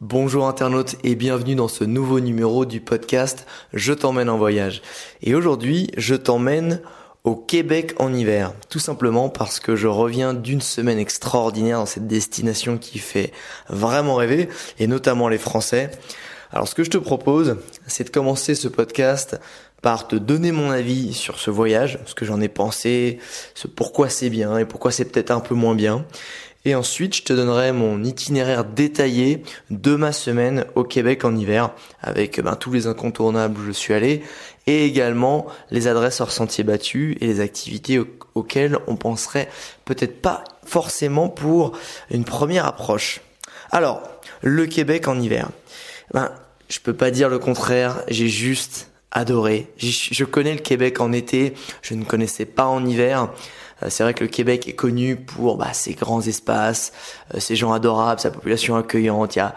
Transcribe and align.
Bonjour 0.00 0.48
internautes 0.48 0.96
et 1.04 1.14
bienvenue 1.14 1.56
dans 1.56 1.68
ce 1.68 1.84
nouveau 1.84 2.20
numéro 2.20 2.64
du 2.64 2.80
podcast 2.80 3.46
Je 3.74 3.92
t'emmène 3.92 4.30
en 4.30 4.38
voyage. 4.38 4.80
Et 5.20 5.34
aujourd'hui, 5.34 5.90
je 5.98 6.14
t'emmène 6.14 6.80
au 7.24 7.36
Québec 7.36 7.92
en 7.98 8.14
hiver. 8.14 8.54
Tout 8.70 8.78
simplement 8.78 9.28
parce 9.28 9.60
que 9.60 9.76
je 9.76 9.88
reviens 9.88 10.32
d'une 10.32 10.62
semaine 10.62 10.98
extraordinaire 10.98 11.76
dans 11.76 11.84
cette 11.84 12.06
destination 12.06 12.78
qui 12.78 12.98
fait 12.98 13.30
vraiment 13.68 14.14
rêver, 14.14 14.48
et 14.78 14.86
notamment 14.86 15.28
les 15.28 15.36
Français. 15.36 15.90
Alors 16.50 16.66
ce 16.66 16.74
que 16.74 16.82
je 16.82 16.88
te 16.88 16.96
propose, 16.96 17.58
c'est 17.86 18.04
de 18.04 18.10
commencer 18.10 18.54
ce 18.54 18.68
podcast 18.68 19.38
par 19.82 20.08
te 20.08 20.16
donner 20.16 20.50
mon 20.50 20.70
avis 20.70 21.12
sur 21.12 21.38
ce 21.38 21.50
voyage, 21.50 21.98
ce 22.06 22.14
que 22.14 22.24
j'en 22.24 22.40
ai 22.40 22.48
pensé, 22.48 23.18
ce 23.54 23.66
pourquoi 23.66 24.08
c'est 24.08 24.30
bien 24.30 24.56
et 24.56 24.64
pourquoi 24.64 24.92
c'est 24.92 25.04
peut-être 25.04 25.30
un 25.30 25.40
peu 25.40 25.54
moins 25.54 25.74
bien. 25.74 26.06
Et 26.64 26.74
ensuite, 26.74 27.16
je 27.16 27.22
te 27.22 27.32
donnerai 27.32 27.72
mon 27.72 28.04
itinéraire 28.04 28.64
détaillé 28.64 29.42
de 29.70 29.94
ma 29.94 30.12
semaine 30.12 30.66
au 30.74 30.84
Québec 30.84 31.24
en 31.24 31.34
hiver, 31.34 31.70
avec 32.02 32.40
ben, 32.40 32.54
tous 32.54 32.72
les 32.72 32.86
incontournables 32.86 33.58
où 33.58 33.64
je 33.64 33.72
suis 33.72 33.94
allé, 33.94 34.22
et 34.66 34.84
également 34.84 35.46
les 35.70 35.88
adresses 35.88 36.20
hors 36.20 36.32
sentiers 36.32 36.64
battus 36.64 37.16
et 37.20 37.26
les 37.26 37.40
activités 37.40 38.00
auxquelles 38.34 38.78
on 38.86 38.96
penserait 38.96 39.48
peut-être 39.86 40.20
pas 40.20 40.44
forcément 40.64 41.28
pour 41.28 41.72
une 42.10 42.24
première 42.24 42.66
approche. 42.66 43.22
Alors, 43.70 44.02
le 44.42 44.66
Québec 44.66 45.08
en 45.08 45.18
hiver. 45.18 45.48
Ben, 46.12 46.30
je 46.68 46.78
peux 46.80 46.94
pas 46.94 47.10
dire 47.10 47.28
le 47.28 47.38
contraire, 47.38 48.02
j'ai 48.08 48.28
juste 48.28 48.90
adoré. 49.10 49.68
Je 49.78 50.24
connais 50.24 50.54
le 50.54 50.60
Québec 50.60 51.00
en 51.00 51.12
été, 51.12 51.54
je 51.82 51.94
ne 51.94 52.04
connaissais 52.04 52.44
pas 52.44 52.66
en 52.66 52.84
hiver. 52.84 53.30
Euh, 53.82 53.86
c'est 53.88 54.02
vrai 54.02 54.14
que 54.14 54.24
le 54.24 54.28
Québec 54.28 54.68
est 54.68 54.74
connu 54.74 55.16
pour 55.16 55.56
bah, 55.56 55.72
ses 55.72 55.94
grands 55.94 56.20
espaces, 56.20 56.92
euh, 57.34 57.40
ses 57.40 57.56
gens 57.56 57.72
adorables, 57.72 58.20
sa 58.20 58.30
population 58.30 58.76
accueillante. 58.76 59.36
Il 59.36 59.40
y 59.40 59.42
a, 59.42 59.54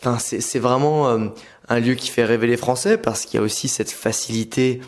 enfin, 0.00 0.18
c'est 0.18 0.58
vraiment 0.58 1.08
euh, 1.08 1.28
un 1.68 1.80
lieu 1.80 1.94
qui 1.94 2.10
fait 2.10 2.24
rêver 2.24 2.46
les 2.46 2.56
Français 2.56 2.98
parce 2.98 3.24
qu'il 3.24 3.38
y 3.38 3.42
a 3.42 3.44
aussi 3.44 3.68
cette 3.68 3.90
facilité 3.90 4.80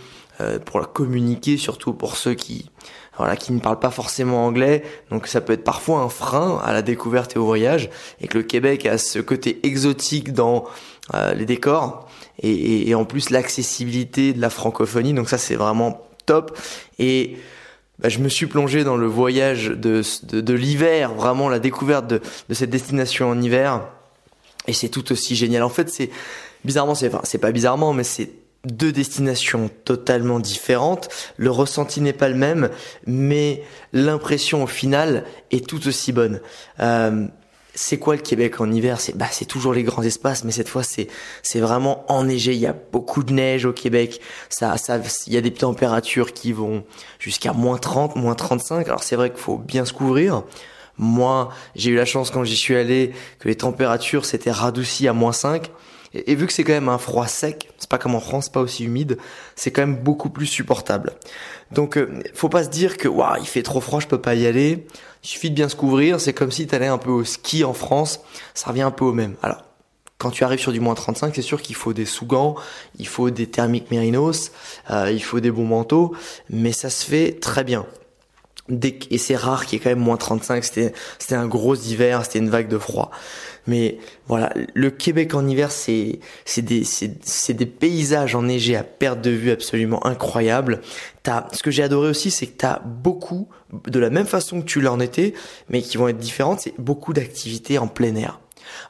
pour 0.66 0.80
la 0.80 0.84
communiquer, 0.84 1.56
surtout 1.56 1.94
pour 1.94 2.18
ceux 2.18 2.34
qui 2.34 2.70
voilà, 3.16 3.36
qui 3.36 3.54
ne 3.54 3.58
parlent 3.58 3.78
pas 3.78 3.90
forcément 3.90 4.44
anglais, 4.44 4.82
donc 5.10 5.28
ça 5.28 5.40
peut 5.40 5.54
être 5.54 5.64
parfois 5.64 6.00
un 6.00 6.10
frein 6.10 6.60
à 6.62 6.74
la 6.74 6.82
découverte 6.82 7.36
et 7.36 7.38
au 7.38 7.46
voyage, 7.46 7.88
et 8.20 8.28
que 8.28 8.36
le 8.36 8.44
Québec 8.44 8.84
a 8.84 8.98
ce 8.98 9.18
côté 9.18 9.66
exotique 9.66 10.34
dans 10.34 10.66
les 11.34 11.46
décors, 11.46 12.06
et, 12.42 12.86
et 12.86 12.94
en 12.94 13.06
plus 13.06 13.30
l'accessibilité 13.30 14.34
de 14.34 14.40
la 14.42 14.50
francophonie, 14.50 15.14
donc 15.14 15.30
ça 15.30 15.38
c'est 15.38 15.54
vraiment 15.54 16.06
top. 16.26 16.58
Et 16.98 17.38
bah, 17.98 18.08
je 18.08 18.18
me 18.18 18.28
suis 18.28 18.46
plongé 18.46 18.84
dans 18.84 18.96
le 18.96 19.06
voyage 19.06 19.68
de, 19.68 20.02
de, 20.24 20.40
de 20.40 20.54
l'hiver, 20.54 21.14
vraiment 21.14 21.48
la 21.48 21.58
découverte 21.58 22.06
de, 22.06 22.20
de, 22.48 22.54
cette 22.54 22.70
destination 22.70 23.30
en 23.30 23.40
hiver. 23.40 23.88
Et 24.66 24.72
c'est 24.72 24.88
tout 24.88 25.12
aussi 25.12 25.36
génial. 25.36 25.62
En 25.62 25.68
fait, 25.68 25.88
c'est 25.88 26.10
bizarrement, 26.64 26.94
c'est 26.94 27.08
enfin, 27.08 27.20
c'est 27.24 27.38
pas 27.38 27.52
bizarrement, 27.52 27.92
mais 27.92 28.04
c'est 28.04 28.30
deux 28.66 28.92
destinations 28.92 29.70
totalement 29.84 30.40
différentes. 30.40 31.08
Le 31.36 31.50
ressenti 31.50 32.00
n'est 32.00 32.12
pas 32.12 32.28
le 32.28 32.34
même, 32.34 32.70
mais 33.06 33.62
l'impression 33.92 34.64
au 34.64 34.66
final 34.66 35.24
est 35.50 35.66
tout 35.66 35.86
aussi 35.86 36.12
bonne. 36.12 36.40
Euh, 36.80 37.26
c'est 37.78 37.98
quoi 37.98 38.16
le 38.16 38.22
Québec 38.22 38.60
en 38.60 38.72
hiver? 38.72 39.00
C'est 39.00 39.16
bah 39.16 39.28
c'est 39.30 39.44
toujours 39.44 39.74
les 39.74 39.82
grands 39.82 40.02
espaces, 40.02 40.44
mais 40.44 40.50
cette 40.50 40.68
fois 40.68 40.82
c'est 40.82 41.08
c'est 41.42 41.60
vraiment 41.60 42.10
enneigé. 42.10 42.54
Il 42.54 42.58
y 42.58 42.66
a 42.66 42.74
beaucoup 42.92 43.22
de 43.22 43.32
neige 43.32 43.66
au 43.66 43.72
Québec. 43.72 44.20
Ça 44.48 44.76
ça 44.78 44.98
il 45.26 45.32
y 45.34 45.36
a 45.36 45.42
des 45.42 45.52
températures 45.52 46.32
qui 46.32 46.52
vont 46.52 46.84
jusqu'à 47.18 47.52
moins 47.52 47.76
30, 47.76 48.16
moins 48.16 48.34
35. 48.34 48.86
Alors 48.86 49.02
c'est 49.02 49.16
vrai 49.16 49.30
qu'il 49.30 49.38
faut 49.38 49.58
bien 49.58 49.84
se 49.84 49.92
couvrir. 49.92 50.42
Moi, 50.98 51.50
j'ai 51.74 51.90
eu 51.90 51.96
la 51.96 52.06
chance 52.06 52.30
quand 52.30 52.44
j'y 52.44 52.56
suis 52.56 52.74
allé 52.74 53.12
que 53.38 53.48
les 53.48 53.56
températures 53.56 54.24
s'étaient 54.24 54.50
radoucies 54.50 55.08
à 55.08 55.12
moins 55.12 55.32
5. 55.32 55.70
Et, 56.14 56.34
vu 56.34 56.46
que 56.46 56.52
c'est 56.54 56.64
quand 56.64 56.72
même 56.72 56.88
un 56.88 56.96
froid 56.96 57.26
sec, 57.26 57.68
c'est 57.76 57.90
pas 57.90 57.98
comme 57.98 58.14
en 58.14 58.20
France, 58.20 58.48
pas 58.48 58.60
aussi 58.60 58.84
humide, 58.84 59.18
c'est 59.54 59.70
quand 59.70 59.82
même 59.82 59.96
beaucoup 59.96 60.30
plus 60.30 60.46
supportable. 60.46 61.12
Donc, 61.72 61.98
euh, 61.98 62.22
faut 62.32 62.48
pas 62.48 62.64
se 62.64 62.70
dire 62.70 62.96
que 62.96 63.08
waouh, 63.08 63.36
il 63.40 63.46
fait 63.46 63.62
trop 63.62 63.82
froid, 63.82 64.00
je 64.00 64.06
peux 64.06 64.20
pas 64.20 64.34
y 64.34 64.46
aller. 64.46 64.86
Il 65.26 65.28
suffit 65.30 65.50
de 65.50 65.56
bien 65.56 65.68
se 65.68 65.74
couvrir. 65.74 66.20
C'est 66.20 66.32
comme 66.32 66.52
si 66.52 66.68
tu 66.68 66.74
allais 66.76 66.86
un 66.86 66.98
peu 66.98 67.10
au 67.10 67.24
ski 67.24 67.64
en 67.64 67.72
France. 67.72 68.20
Ça 68.54 68.70
revient 68.70 68.82
un 68.82 68.92
peu 68.92 69.04
au 69.04 69.12
même. 69.12 69.34
Alors, 69.42 69.64
quand 70.18 70.30
tu 70.30 70.44
arrives 70.44 70.60
sur 70.60 70.70
du 70.70 70.78
moins 70.78 70.94
35, 70.94 71.34
c'est 71.34 71.42
sûr 71.42 71.60
qu'il 71.60 71.74
faut 71.74 71.92
des 71.92 72.04
sous-gants, 72.04 72.54
il 73.00 73.08
faut 73.08 73.30
des 73.30 73.48
thermiques 73.48 73.90
mérinos, 73.90 74.52
euh, 74.88 75.10
il 75.10 75.20
faut 75.20 75.40
des 75.40 75.50
bons 75.50 75.66
manteaux, 75.66 76.14
mais 76.48 76.70
ça 76.70 76.90
se 76.90 77.04
fait 77.04 77.40
très 77.40 77.64
bien 77.64 77.86
et 78.68 79.18
c'est 79.18 79.36
rare 79.36 79.66
qu'il 79.66 79.78
y 79.78 79.80
ait 79.80 79.84
quand 79.84 79.90
même 79.90 79.98
moins 79.98 80.16
35, 80.16 80.64
c'était 80.64 80.92
c'était 81.18 81.34
un 81.34 81.46
gros 81.46 81.74
hiver, 81.74 82.24
c'était 82.24 82.38
une 82.38 82.50
vague 82.50 82.68
de 82.68 82.78
froid. 82.78 83.10
Mais 83.66 83.98
voilà, 84.28 84.52
le 84.74 84.90
Québec 84.90 85.34
en 85.34 85.46
hiver, 85.46 85.72
c'est 85.72 86.20
c'est 86.44 86.62
des 86.62 86.84
c'est 86.84 87.54
des 87.54 87.66
paysages 87.66 88.34
enneigés 88.34 88.76
à 88.76 88.84
perte 88.84 89.20
de 89.20 89.30
vue 89.30 89.50
absolument 89.50 90.04
incroyables. 90.06 90.80
T'as 91.22 91.48
ce 91.52 91.62
que 91.62 91.70
j'ai 91.70 91.82
adoré 91.82 92.08
aussi, 92.08 92.30
c'est 92.30 92.46
que 92.46 92.56
t'as 92.56 92.80
beaucoup 92.80 93.48
de 93.86 93.98
la 93.98 94.10
même 94.10 94.26
façon 94.26 94.60
que 94.60 94.66
tu 94.66 94.80
l'as 94.80 94.92
en 94.92 95.00
été, 95.00 95.34
mais 95.68 95.82
qui 95.82 95.96
vont 95.96 96.08
être 96.08 96.18
différentes, 96.18 96.60
c'est 96.60 96.74
beaucoup 96.78 97.12
d'activités 97.12 97.78
en 97.78 97.88
plein 97.88 98.14
air. 98.14 98.40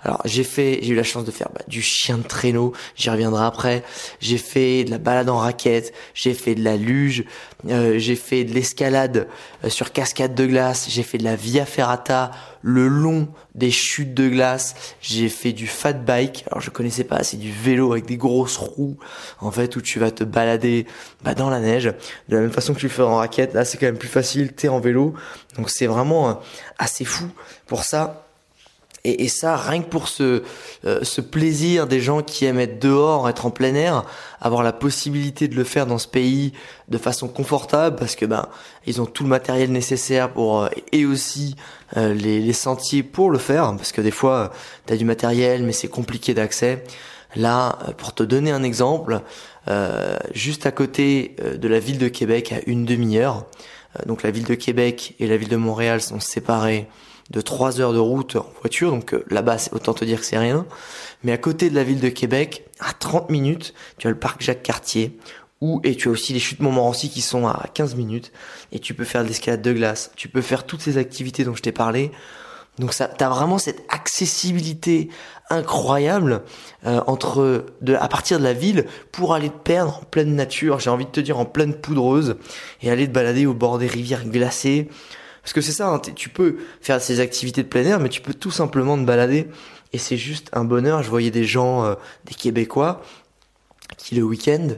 Alors 0.02 0.20
j'ai 0.24 0.44
fait, 0.44 0.80
j'ai 0.82 0.92
eu 0.92 0.94
la 0.94 1.02
chance 1.02 1.24
de 1.24 1.30
faire 1.30 1.48
bah, 1.54 1.62
du 1.68 1.82
chien 1.82 2.18
de 2.18 2.22
traîneau, 2.22 2.72
j'y 2.94 3.10
reviendrai 3.10 3.44
après. 3.44 3.82
J'ai 4.20 4.38
fait 4.38 4.84
de 4.84 4.90
la 4.90 4.98
balade 4.98 5.28
en 5.28 5.38
raquette, 5.38 5.92
j'ai 6.14 6.34
fait 6.34 6.54
de 6.54 6.62
la 6.62 6.76
luge, 6.76 7.24
euh, 7.68 7.98
j'ai 7.98 8.16
fait 8.16 8.44
de 8.44 8.52
l'escalade 8.52 9.28
euh, 9.64 9.68
sur 9.68 9.92
cascade 9.92 10.34
de 10.34 10.46
glace, 10.46 10.86
j'ai 10.88 11.02
fait 11.02 11.18
de 11.18 11.24
la 11.24 11.36
via 11.36 11.66
ferrata 11.66 12.30
le 12.62 12.88
long 12.88 13.28
des 13.54 13.70
chutes 13.70 14.12
de 14.12 14.28
glace, 14.28 14.74
j'ai 15.00 15.28
fait 15.28 15.52
du 15.52 15.66
fat 15.66 15.92
bike. 15.92 16.44
Alors 16.50 16.60
je 16.60 16.70
connaissais 16.70 17.04
pas, 17.04 17.22
c'est 17.22 17.36
du 17.36 17.52
vélo 17.52 17.92
avec 17.92 18.06
des 18.06 18.16
grosses 18.16 18.56
roues 18.56 18.96
en 19.40 19.50
fait 19.50 19.76
où 19.76 19.80
tu 19.80 19.98
vas 19.98 20.10
te 20.10 20.24
balader 20.24 20.86
bah, 21.22 21.34
dans 21.34 21.48
la 21.48 21.60
neige 21.60 21.92
de 22.28 22.36
la 22.36 22.42
même 22.42 22.52
façon 22.52 22.74
que 22.74 22.80
tu 22.80 22.86
le 22.86 22.92
fais 22.92 23.02
en 23.02 23.16
raquette. 23.16 23.54
Là 23.54 23.64
c'est 23.64 23.78
quand 23.78 23.86
même 23.86 23.98
plus 23.98 24.08
facile, 24.08 24.52
t'es 24.52 24.68
en 24.68 24.80
vélo, 24.80 25.14
donc 25.56 25.70
c'est 25.70 25.86
vraiment 25.86 26.28
euh, 26.28 26.34
assez 26.78 27.04
fou 27.04 27.28
pour 27.66 27.84
ça 27.84 28.25
et, 29.06 29.24
et, 29.24 29.28
ça, 29.28 29.56
rien 29.56 29.82
que 29.82 29.88
pour 29.88 30.08
ce, 30.08 30.42
euh, 30.84 30.98
ce 31.02 31.20
plaisir 31.20 31.86
des 31.86 32.00
gens 32.00 32.22
qui 32.22 32.44
aiment 32.44 32.58
être 32.58 32.80
dehors, 32.80 33.28
être 33.28 33.46
en 33.46 33.50
plein 33.50 33.74
air, 33.74 34.04
avoir 34.40 34.64
la 34.64 34.72
possibilité 34.72 35.46
de 35.46 35.54
le 35.54 35.62
faire 35.62 35.86
dans 35.86 35.98
ce 35.98 36.08
pays 36.08 36.52
de 36.88 36.98
façon 36.98 37.28
confortable, 37.28 37.94
parce 37.96 38.16
que 38.16 38.26
ben 38.26 38.48
ils 38.84 39.00
ont 39.00 39.06
tout 39.06 39.22
le 39.22 39.28
matériel 39.28 39.70
nécessaire 39.70 40.32
pour 40.32 40.62
euh, 40.62 40.68
et 40.90 41.06
aussi 41.06 41.54
euh, 41.96 42.14
les, 42.14 42.40
les, 42.40 42.52
sentiers 42.52 43.04
pour 43.04 43.30
le 43.30 43.38
faire, 43.38 43.72
parce 43.76 43.92
que 43.92 44.00
des 44.00 44.10
fois 44.10 44.50
tu 44.86 44.92
as 44.92 44.96
du 44.96 45.04
matériel 45.04 45.62
mais 45.62 45.72
c'est 45.72 45.88
compliqué 45.88 46.34
d'accès. 46.34 46.82
Là, 47.36 47.78
pour 47.98 48.14
te 48.14 48.22
donner 48.22 48.50
un 48.50 48.62
exemple, 48.62 49.20
juste 50.32 50.64
à 50.64 50.70
côté 50.70 51.36
de 51.58 51.68
la 51.68 51.80
ville 51.80 51.98
de 51.98 52.08
Québec, 52.08 52.52
à 52.52 52.60
une 52.66 52.86
demi-heure, 52.86 53.44
donc 54.06 54.22
la 54.22 54.30
ville 54.30 54.44
de 54.44 54.54
Québec 54.54 55.14
et 55.18 55.26
la 55.26 55.36
ville 55.36 55.50
de 55.50 55.56
Montréal 55.56 56.00
sont 56.00 56.20
séparées 56.20 56.88
de 57.30 57.40
3 57.40 57.80
heures 57.80 57.92
de 57.92 57.98
route 57.98 58.36
en 58.36 58.46
voiture, 58.60 58.90
donc 58.90 59.14
euh, 59.14 59.24
là-bas, 59.30 59.56
autant 59.72 59.94
te 59.94 60.04
dire 60.04 60.20
que 60.20 60.26
c'est 60.26 60.38
rien. 60.38 60.66
Mais 61.24 61.32
à 61.32 61.38
côté 61.38 61.70
de 61.70 61.74
la 61.74 61.84
ville 61.84 62.00
de 62.00 62.08
Québec, 62.08 62.64
à 62.80 62.92
30 62.92 63.30
minutes, 63.30 63.74
tu 63.98 64.06
as 64.06 64.10
le 64.10 64.18
parc 64.18 64.42
Jacques-Cartier, 64.42 65.18
où, 65.60 65.80
et 65.84 65.96
tu 65.96 66.08
as 66.08 66.10
aussi 66.10 66.32
les 66.32 66.38
chutes 66.38 66.60
Montmorency 66.60 67.10
qui 67.10 67.22
sont 67.22 67.46
à 67.46 67.66
15 67.74 67.96
minutes, 67.96 68.32
et 68.72 68.78
tu 68.78 68.94
peux 68.94 69.04
faire 69.04 69.22
de 69.22 69.28
l'escalade 69.28 69.62
de 69.62 69.72
glace, 69.72 70.12
tu 70.16 70.28
peux 70.28 70.42
faire 70.42 70.64
toutes 70.64 70.82
ces 70.82 70.98
activités 70.98 71.44
dont 71.44 71.54
je 71.54 71.62
t'ai 71.62 71.72
parlé. 71.72 72.12
Donc 72.78 72.92
ça, 72.92 73.08
t'as 73.08 73.30
vraiment 73.30 73.56
cette 73.56 73.82
accessibilité 73.88 75.08
incroyable 75.48 76.42
euh, 76.84 77.00
entre 77.06 77.64
de, 77.80 77.94
à 77.94 78.06
partir 78.08 78.38
de 78.38 78.44
la 78.44 78.52
ville 78.52 78.84
pour 79.12 79.32
aller 79.32 79.48
te 79.48 79.56
perdre 79.56 80.00
en 80.02 80.04
pleine 80.04 80.34
nature. 80.34 80.78
J'ai 80.78 80.90
envie 80.90 81.06
de 81.06 81.10
te 81.10 81.20
dire 81.20 81.38
en 81.38 81.46
pleine 81.46 81.74
poudreuse 81.74 82.36
et 82.82 82.90
aller 82.90 83.06
te 83.06 83.12
balader 83.12 83.46
au 83.46 83.54
bord 83.54 83.78
des 83.78 83.86
rivières 83.86 84.26
glacées, 84.26 84.88
parce 85.46 85.52
que 85.52 85.60
c'est 85.60 85.70
ça, 85.70 85.90
hein, 85.90 86.00
tu 86.00 86.28
peux 86.28 86.56
faire 86.80 87.00
ces 87.00 87.20
activités 87.20 87.62
de 87.62 87.68
plein 87.68 87.84
air, 87.84 88.00
mais 88.00 88.08
tu 88.08 88.20
peux 88.20 88.34
tout 88.34 88.50
simplement 88.50 88.98
te 88.98 89.04
balader. 89.04 89.46
Et 89.92 89.98
c'est 89.98 90.16
juste 90.16 90.50
un 90.52 90.64
bonheur. 90.64 91.04
Je 91.04 91.08
voyais 91.08 91.30
des 91.30 91.44
gens, 91.44 91.84
euh, 91.84 91.94
des 92.24 92.34
Québécois, 92.34 93.00
qui 93.96 94.16
le 94.16 94.24
week-end, 94.24 94.70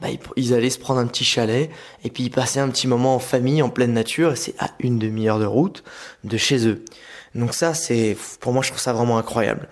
bah, 0.00 0.08
ils, 0.34 0.52
allaient 0.52 0.68
se 0.68 0.80
prendre 0.80 0.98
un 0.98 1.06
petit 1.06 1.22
chalet 1.22 1.70
et 2.02 2.10
puis 2.10 2.24
ils 2.24 2.30
passaient 2.30 2.58
un 2.58 2.70
petit 2.70 2.88
moment 2.88 3.14
en 3.14 3.18
famille, 3.20 3.62
en 3.62 3.68
pleine 3.68 3.92
nature. 3.92 4.32
Et 4.32 4.36
c'est 4.36 4.56
à 4.58 4.72
une 4.80 4.98
demi-heure 4.98 5.38
de 5.38 5.44
route 5.44 5.84
de 6.24 6.36
chez 6.36 6.66
eux. 6.66 6.84
Donc 7.36 7.54
ça, 7.54 7.74
c'est 7.74 8.16
pour 8.40 8.52
moi, 8.52 8.62
je 8.62 8.70
trouve 8.70 8.80
ça 8.80 8.92
vraiment 8.92 9.18
incroyable. 9.18 9.68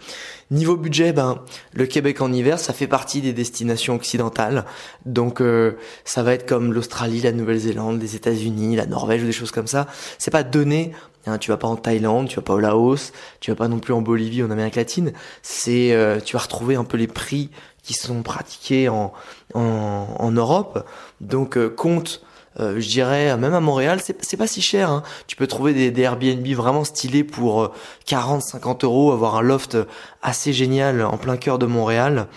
Niveau 0.50 0.76
budget, 0.76 1.12
ben 1.12 1.43
le 1.72 1.87
Québec 1.87 2.20
en 2.20 2.32
hiver, 2.32 2.58
ça 2.58 2.72
fait 2.72 2.87
partie 2.87 3.20
des 3.22 3.32
destinations 3.32 3.94
occidentales. 3.94 4.64
Donc 5.06 5.40
euh, 5.40 5.78
ça 6.05 6.22
va 6.22 6.34
être 6.34 6.46
comme 6.46 6.72
l'Australie, 6.72 7.22
la 7.22 7.32
Nouvelle-Zélande, 7.32 8.00
les 8.00 8.14
États-Unis, 8.14 8.76
la 8.76 8.87
Norvège 8.87 9.22
ou 9.22 9.26
des 9.26 9.32
choses 9.32 9.50
comme 9.50 9.66
ça. 9.66 9.87
C'est 10.19 10.31
pas 10.31 10.43
donné. 10.43 10.93
Hein, 11.26 11.38
tu 11.38 11.50
vas 11.50 11.56
pas 11.56 11.69
en 11.69 11.76
Thaïlande, 11.76 12.28
tu 12.28 12.37
vas 12.37 12.43
pas 12.43 12.52
au 12.52 12.61
Laos, 12.61 13.12
tu 13.40 13.50
vas 13.50 13.56
pas 13.56 13.69
non 13.69 13.78
plus 13.78 13.94
en 13.94 14.02
Bolivie 14.02 14.43
en 14.43 14.50
Amérique 14.50 14.76
latine. 14.76 15.12
C'est 15.40 15.93
euh, 15.93 16.20
tu 16.20 16.37
vas 16.37 16.43
retrouver 16.43 16.76
un 16.76 16.84
peu 16.84 16.99
les 16.99 17.06
prix 17.06 17.50
qui 17.82 17.94
sont 17.94 18.22
pratiqués 18.22 18.90
en 18.90 19.14
en, 19.55 20.06
en 20.19 20.31
Europe. 20.31 20.87
Donc 21.22 21.56
euh, 21.56 21.70
compte 21.70 22.20
euh, 22.60 22.80
je 22.80 22.88
dirais 22.88 23.36
même 23.36 23.54
à 23.54 23.60
Montréal, 23.60 24.00
c'est 24.02 24.36
pas 24.36 24.46
si 24.46 24.62
cher. 24.62 24.90
Hein. 24.90 25.02
Tu 25.26 25.36
peux 25.36 25.46
trouver 25.46 25.74
des, 25.74 25.90
des, 25.90 26.02
Airbnb 26.02 26.46
vraiment 26.48 26.84
stylés 26.84 27.24
pour 27.24 27.72
40-50 28.06 28.84
euros, 28.84 29.12
avoir 29.12 29.36
un 29.36 29.42
loft 29.42 29.76
assez 30.22 30.52
génial 30.52 31.02
en 31.02 31.16
plein 31.16 31.36
cœur 31.36 31.58
de 31.58 31.66
Montréal. 31.66 32.28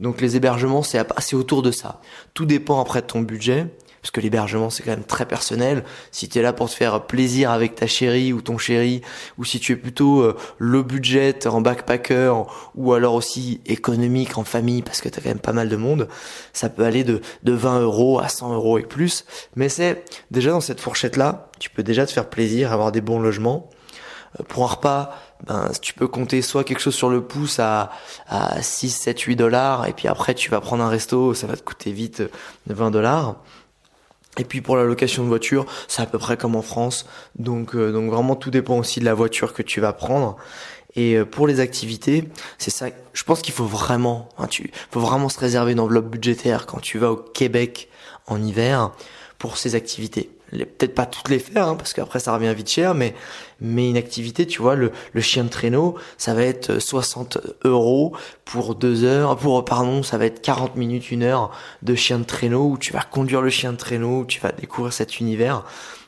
Donc 0.00 0.20
les 0.20 0.36
hébergements, 0.36 0.82
c'est 0.82 1.04
autour 1.34 1.62
de 1.62 1.70
ça. 1.70 2.00
Tout 2.34 2.46
dépend 2.46 2.80
après 2.80 3.00
de 3.00 3.06
ton 3.06 3.20
budget 3.20 3.66
parce 4.04 4.10
que 4.10 4.20
l'hébergement 4.20 4.68
c'est 4.68 4.82
quand 4.82 4.90
même 4.90 5.02
très 5.02 5.24
personnel. 5.24 5.82
Si 6.10 6.28
tu 6.28 6.38
es 6.38 6.42
là 6.42 6.52
pour 6.52 6.68
te 6.68 6.74
faire 6.74 7.06
plaisir 7.06 7.50
avec 7.50 7.74
ta 7.74 7.86
chérie 7.86 8.34
ou 8.34 8.42
ton 8.42 8.58
chéri, 8.58 9.00
ou 9.38 9.46
si 9.46 9.58
tu 9.60 9.72
es 9.72 9.76
plutôt 9.76 10.20
euh, 10.20 10.36
low 10.58 10.84
budget 10.84 11.46
en 11.46 11.62
backpacker, 11.62 12.34
ou 12.74 12.92
alors 12.92 13.14
aussi 13.14 13.62
économique 13.64 14.36
en 14.36 14.44
famille 14.44 14.82
parce 14.82 15.00
que 15.00 15.08
tu 15.08 15.18
as 15.18 15.22
quand 15.22 15.30
même 15.30 15.38
pas 15.38 15.54
mal 15.54 15.70
de 15.70 15.76
monde, 15.76 16.06
ça 16.52 16.68
peut 16.68 16.84
aller 16.84 17.02
de, 17.02 17.22
de 17.44 17.52
20 17.54 17.80
euros 17.80 18.18
à 18.18 18.28
100 18.28 18.52
euros 18.52 18.76
et 18.76 18.82
plus. 18.82 19.24
Mais 19.56 19.70
c'est 19.70 20.04
déjà 20.30 20.50
dans 20.50 20.60
cette 20.60 20.82
fourchette 20.82 21.16
là, 21.16 21.48
tu 21.58 21.70
peux 21.70 21.82
déjà 21.82 22.04
te 22.04 22.12
faire 22.12 22.28
plaisir, 22.28 22.72
avoir 22.72 22.92
des 22.92 23.00
bons 23.00 23.20
logements. 23.20 23.70
Euh, 24.38 24.42
pour 24.46 24.64
un 24.64 24.74
repas, 24.74 25.16
ben, 25.46 25.70
tu 25.80 25.94
peux 25.94 26.08
compter 26.08 26.42
soit 26.42 26.62
quelque 26.62 26.80
chose 26.80 26.94
sur 26.94 27.08
le 27.08 27.22
pouce 27.22 27.58
à, 27.58 27.90
à 28.28 28.60
6, 28.60 28.90
7, 28.90 29.18
8 29.18 29.36
dollars, 29.36 29.86
et 29.86 29.94
puis 29.94 30.08
après 30.08 30.34
tu 30.34 30.50
vas 30.50 30.60
prendre 30.60 30.84
un 30.84 30.90
resto, 30.90 31.32
ça 31.32 31.46
va 31.46 31.56
te 31.56 31.62
coûter 31.62 31.90
vite 31.90 32.22
20 32.66 32.90
dollars. 32.90 33.36
Et 34.38 34.44
puis 34.44 34.60
pour 34.60 34.76
la 34.76 34.84
location 34.84 35.22
de 35.22 35.28
voiture, 35.28 35.66
c'est 35.88 36.02
à 36.02 36.06
peu 36.06 36.18
près 36.18 36.36
comme 36.36 36.56
en 36.56 36.62
France. 36.62 37.06
Donc, 37.36 37.74
euh, 37.74 37.92
donc 37.92 38.10
vraiment 38.10 38.36
tout 38.36 38.50
dépend 38.50 38.78
aussi 38.78 39.00
de 39.00 39.04
la 39.04 39.14
voiture 39.14 39.52
que 39.52 39.62
tu 39.62 39.80
vas 39.80 39.92
prendre. 39.92 40.36
Et 40.96 41.14
euh, 41.14 41.24
pour 41.24 41.46
les 41.46 41.60
activités, 41.60 42.28
c'est 42.58 42.70
ça. 42.70 42.86
Je 43.12 43.22
pense 43.24 43.42
qu'il 43.42 43.54
faut 43.54 43.64
vraiment, 43.64 44.28
hein, 44.38 44.46
tu, 44.46 44.70
faut 44.90 45.00
vraiment 45.00 45.28
se 45.28 45.38
réserver 45.38 45.72
une 45.72 45.80
enveloppe 45.80 46.06
budgétaire 46.06 46.66
quand 46.66 46.80
tu 46.80 46.98
vas 46.98 47.12
au 47.12 47.16
Québec 47.16 47.88
en 48.26 48.42
hiver 48.42 48.90
pour 49.38 49.58
ces 49.58 49.74
activités 49.74 50.30
peut-être 50.50 50.94
pas 50.94 51.06
toutes 51.06 51.28
les 51.28 51.38
faire 51.38 51.68
hein, 51.68 51.76
parce 51.76 51.92
qu'après 51.92 52.20
ça 52.20 52.34
revient 52.34 52.54
vite 52.54 52.70
cher 52.70 52.94
mais 52.94 53.14
mais 53.60 53.88
une 53.88 53.96
activité 53.96 54.46
tu 54.46 54.62
vois 54.62 54.74
le, 54.76 54.92
chien 55.20 55.44
de 55.44 55.48
traîneau 55.48 55.96
ça 56.18 56.34
va 56.34 56.42
être 56.42 56.78
60 56.78 57.38
euros 57.64 58.16
pour 58.44 58.74
deux 58.74 59.04
heures 59.04 59.36
pour 59.36 59.64
pardon 59.64 60.02
ça 60.02 60.18
va 60.18 60.26
être 60.26 60.42
40 60.42 60.76
minutes 60.76 61.10
une 61.10 61.22
heure 61.22 61.50
de 61.82 61.94
chien 61.94 62.18
de 62.18 62.24
traîneau 62.24 62.70
où 62.70 62.78
tu 62.78 62.92
vas 62.92 63.02
conduire 63.02 63.42
le 63.42 63.50
chien 63.50 63.72
de 63.72 63.78
traîneau 63.78 64.20
où 64.20 64.24
tu 64.24 64.40
vas 64.40 64.52
découvrir 64.52 64.92
cet 64.92 65.18
univers 65.20 65.64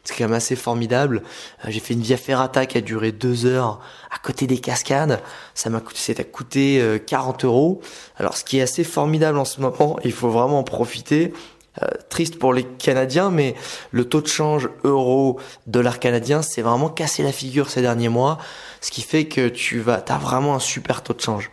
c'est 0.06 0.15
quand 0.17 0.25
même 0.25 0.35
assez 0.35 0.55
formidable. 0.55 1.23
Euh, 1.65 1.69
j'ai 1.71 1.81
fait 1.81 1.94
une 1.94 2.00
via 2.00 2.17
ferrata 2.17 2.65
qui 2.67 2.79
a 2.79 2.81
duré 2.81 3.11
deux 3.11 3.44
heures 3.44 3.81
à 4.12 4.19
côté 4.19 4.47
des 4.47 4.59
cascades. 4.59 5.21
Ça 5.55 5.69
m'a 5.69 5.81
coûté, 5.81 5.99
ça 5.99 6.25
coûté 6.25 7.00
40 7.06 7.44
euros. 7.44 7.81
Alors, 8.17 8.37
ce 8.37 8.44
qui 8.44 8.59
est 8.59 8.62
assez 8.62 8.85
formidable 8.85 9.38
en 9.38 9.44
ce 9.44 9.61
moment, 9.61 9.99
il 10.05 10.12
faut 10.12 10.31
vraiment 10.31 10.61
en 10.61 10.65
profiter, 10.65 11.33
euh, 11.82 11.88
triste 12.08 12.38
pour 12.38 12.55
les 12.55 12.64
Canadiens, 12.64 13.31
mais 13.31 13.55
le 13.90 14.05
taux 14.05 14.20
de 14.20 14.26
change 14.26 14.69
euro-dollar 14.84 15.99
canadien, 15.99 16.43
c'est 16.43 16.62
vraiment 16.62 16.88
cassé 16.88 17.23
la 17.23 17.32
figure 17.32 17.70
ces 17.70 17.82
derniers 17.82 18.08
mois, 18.08 18.38
ce 18.81 18.90
qui 18.90 19.02
fait 19.02 19.26
que 19.26 19.49
tu 19.49 19.81
vas, 19.81 20.00
t'as 20.00 20.19
vraiment 20.19 20.55
un 20.55 20.61
super 20.61 21.02
taux 21.02 21.14
de 21.14 21.20
change. 21.20 21.50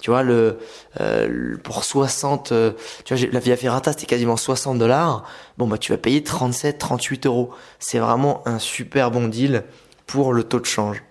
Tu 0.00 0.10
vois, 0.10 0.22
le, 0.22 0.58
euh, 1.00 1.56
pour 1.62 1.84
60, 1.84 2.52
euh, 2.52 2.72
tu 3.04 3.14
vois, 3.14 3.26
la 3.32 3.40
Via 3.40 3.56
Ferrata, 3.56 3.92
c'était 3.92 4.06
quasiment 4.06 4.36
60 4.36 4.78
dollars. 4.78 5.24
Bon, 5.56 5.66
bah, 5.66 5.78
tu 5.78 5.92
vas 5.92 5.98
payer 5.98 6.22
37, 6.22 6.78
38 6.78 7.26
euros. 7.26 7.50
C'est 7.78 7.98
vraiment 7.98 8.46
un 8.46 8.58
super 8.58 9.10
bon 9.10 9.28
deal 9.28 9.64
pour 10.06 10.34
le 10.34 10.44
taux 10.44 10.60
de 10.60 10.66
change. 10.66 11.02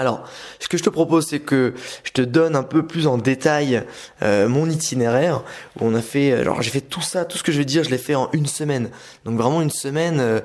Alors, 0.00 0.22
ce 0.60 0.68
que 0.68 0.78
je 0.78 0.84
te 0.84 0.90
propose, 0.90 1.26
c'est 1.26 1.40
que 1.40 1.74
je 2.04 2.12
te 2.12 2.22
donne 2.22 2.54
un 2.54 2.62
peu 2.62 2.86
plus 2.86 3.08
en 3.08 3.18
détail 3.18 3.82
euh, 4.22 4.48
mon 4.48 4.70
itinéraire. 4.70 5.42
Où 5.80 5.86
on 5.86 5.94
a 5.96 6.00
fait, 6.00 6.32
alors 6.32 6.62
j'ai 6.62 6.70
fait 6.70 6.80
tout 6.80 7.00
ça, 7.00 7.24
tout 7.24 7.36
ce 7.36 7.42
que 7.42 7.50
je 7.50 7.58
vais 7.58 7.64
dire, 7.64 7.82
je 7.82 7.90
l'ai 7.90 7.98
fait 7.98 8.14
en 8.14 8.30
une 8.32 8.46
semaine. 8.46 8.90
Donc 9.24 9.36
vraiment 9.36 9.60
une 9.60 9.70
semaine. 9.70 10.20
Euh, 10.20 10.38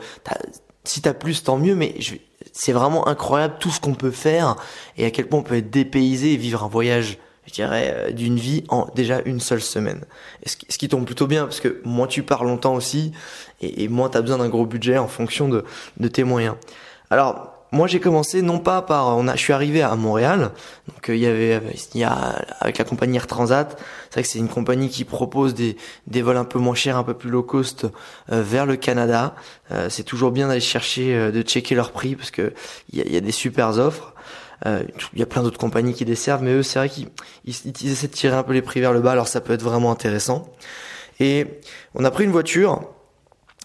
si 0.86 1.04
t'as 1.04 1.14
plus, 1.14 1.44
tant 1.44 1.58
mieux. 1.58 1.76
Mais 1.76 1.94
c'est 2.52 2.72
vraiment 2.72 3.08
incroyable 3.08 3.58
tout 3.60 3.70
ce 3.70 3.80
qu'on 3.80 3.94
peut 3.94 4.10
faire 4.10 4.56
et 4.98 5.06
à 5.06 5.12
quel 5.12 5.28
point 5.28 5.40
on 5.40 5.44
peut 5.44 5.58
être 5.58 5.70
dépaysé 5.70 6.34
et 6.34 6.38
vivre 6.38 6.64
un 6.64 6.68
voyage, 6.68 7.20
je 7.46 7.54
dirais, 7.54 7.94
euh, 7.96 8.12
d'une 8.12 8.38
vie 8.38 8.64
en 8.70 8.88
déjà 8.96 9.22
une 9.26 9.40
seule 9.40 9.62
semaine. 9.62 10.04
Ce, 10.48 10.56
qui, 10.56 10.90
tombe 10.90 11.06
plutôt 11.06 11.28
bien 11.28 11.44
parce 11.44 11.60
que 11.60 11.80
moins 11.86 12.08
tu 12.08 12.24
pars 12.24 12.44
longtemps 12.44 12.74
aussi 12.74 13.12
et, 13.62 13.84
et 13.84 13.88
moins 13.88 14.10
t'as 14.10 14.22
besoin 14.22 14.40
d'un 14.40 14.50
gros 14.50 14.66
budget 14.66 14.98
en 14.98 15.08
fonction 15.08 15.48
de, 15.48 15.64
de 15.98 16.08
tes 16.08 16.24
moyens. 16.24 16.56
Alors 17.12 17.53
moi, 17.74 17.88
j'ai 17.88 18.00
commencé 18.00 18.44
non 18.44 18.60
pas 18.60 18.84
par, 18.84 19.18
on 19.18 19.28
a, 19.28 19.36
je 19.36 19.42
suis 19.42 19.52
arrivé 19.52 19.82
à 19.82 19.96
Montréal, 19.96 20.52
donc 20.88 21.10
euh, 21.10 21.16
il 21.16 21.22
y 21.22 21.26
avait, 21.26 21.60
il 21.96 22.02
y 22.02 22.04
a 22.04 22.36
avec 22.60 22.78
la 22.78 22.86
compagnie 22.86 23.18
Air 23.18 23.26
Transat. 23.26 23.76
C'est 24.10 24.14
vrai 24.14 24.22
que 24.22 24.30
c'est 24.30 24.38
une 24.38 24.48
compagnie 24.48 24.90
qui 24.90 25.06
propose 25.06 25.56
des 25.56 25.76
des 26.06 26.22
vols 26.22 26.38
un 26.38 26.46
peu 26.46 26.60
moins 26.60 26.76
chers, 26.76 26.98
un 26.98 27.04
peu 27.04 27.16
plus 27.16 27.32
low 27.32 27.42
cost 27.42 27.88
euh, 28.32 28.44
vers 28.44 28.68
le 28.68 28.76
Canada. 28.76 29.34
Euh, 29.72 29.90
c'est 29.90 30.04
toujours 30.04 30.30
bien 30.30 30.50
d'aller 30.50 30.60
chercher, 30.60 31.32
de 31.32 31.42
checker 31.42 31.74
leur 31.74 31.92
prix 31.92 32.16
parce 32.16 32.30
que 32.30 32.54
il 32.92 33.00
y 33.00 33.02
a, 33.02 33.08
y 33.08 33.18
a, 33.18 33.22
des 33.22 33.32
super 33.32 33.70
offres. 33.70 34.14
Il 34.66 35.20
y 35.20 35.24
a 35.24 35.26
plein 35.26 35.44
d'autres 35.44 35.58
compagnies 35.58 35.94
qui 35.94 36.06
desservent, 36.06 36.44
mais 36.44 36.54
eux, 36.54 36.64
c'est 36.64 36.80
vrai 36.80 36.88
qu'ils 36.88 37.10
ils, 37.44 37.92
essaient 37.92 38.08
de 38.08 38.14
tirer 38.14 38.36
un 38.36 38.44
peu 38.44 38.54
les 38.54 38.62
prix 38.62 38.80
vers 38.80 38.94
le 38.94 39.02
bas, 39.02 39.12
alors 39.12 39.28
ça 39.28 39.42
peut 39.42 39.52
être 39.52 39.64
vraiment 39.64 39.92
intéressant. 39.92 40.48
Et 41.20 41.48
on 41.96 42.06
a 42.06 42.12
pris 42.12 42.24
une 42.24 42.32
voiture 42.32 42.93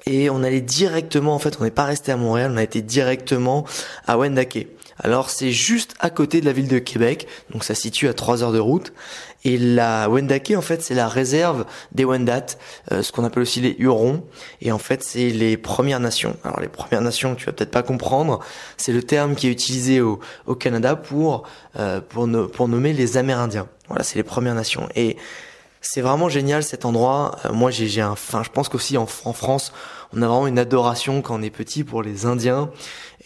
et 0.09 0.31
on 0.31 0.43
allait 0.43 0.61
directement, 0.61 1.35
en 1.35 1.39
fait, 1.39 1.59
on 1.61 1.65
n'est 1.65 1.71
pas 1.71 1.85
resté 1.85 2.13
à 2.13 2.17
Montréal, 2.17 2.51
on 2.55 2.57
a 2.57 2.63
été 2.63 2.83
directement 2.83 3.65
à 4.07 4.17
Wendake. 4.17 4.67
Alors 5.01 5.31
c'est 5.31 5.53
juste 5.53 5.95
à 6.01 6.11
côté 6.11 6.41
de 6.41 6.47
la 6.47 6.53
ville 6.53 6.67
de 6.67 6.79
Québec, 6.81 7.29
donc 7.51 7.63
ça 7.63 7.75
se 7.75 7.83
situe 7.83 8.09
à 8.09 8.15
3 8.15 8.43
heures 8.43 8.53
de 8.53 8.59
route. 8.59 8.93
Et 9.45 9.57
la 9.57 10.09
Wendake, 10.09 10.53
en 10.57 10.61
fait, 10.61 10.83
c'est 10.83 10.95
la 10.95 11.07
réserve 11.07 11.65
des 11.93 12.05
Wendat, 12.05 12.47
euh, 12.91 13.03
ce 13.03 13.13
qu'on 13.13 13.23
appelle 13.23 13.43
aussi 13.43 13.61
les 13.61 13.77
Hurons. 13.79 14.25
Et 14.61 14.73
en 14.73 14.79
fait, 14.79 15.05
c'est 15.05 15.29
les 15.29 15.57
Premières 15.57 16.01
Nations. 16.01 16.37
Alors 16.43 16.61
les 16.61 16.69
Premières 16.69 17.03
Nations, 17.03 17.37
tu 17.37 17.47
vas 17.47 17.53
peut-être 17.53 17.71
pas 17.71 17.85
comprendre, 17.85 18.41
c'est 18.77 18.93
le 18.93 19.03
terme 19.03 19.37
qui 19.37 19.47
est 19.47 19.53
utilisé 19.53 20.01
au, 20.01 20.19
Canada 20.59 20.97
pour 20.97 21.45
euh, 21.79 22.01
pour, 22.01 22.27
nommer 22.69 22.93
les 22.93 23.17
Amérindiens. 23.17 23.69
Voilà, 23.87 24.03
c'est 24.03 24.17
les 24.17 24.25
Premières 24.25 24.57
Nations. 24.57 24.89
C'est 25.81 26.01
vraiment 26.01 26.29
génial 26.29 26.63
cet 26.63 26.85
endroit. 26.85 27.37
Euh, 27.45 27.53
moi, 27.53 27.71
j'ai, 27.71 28.01
un, 28.01 28.11
enfin, 28.11 28.43
je 28.43 28.51
pense 28.51 28.69
qu'aussi 28.69 28.97
en, 28.97 29.07
en, 29.25 29.33
France, 29.33 29.73
on 30.13 30.23
a 30.23 30.27
vraiment 30.27 30.47
une 30.47 30.59
adoration 30.59 31.23
quand 31.23 31.39
on 31.39 31.43
est 31.43 31.51
petit 31.51 31.85
pour 31.85 32.03
les 32.03 32.27
Indiens. 32.27 32.71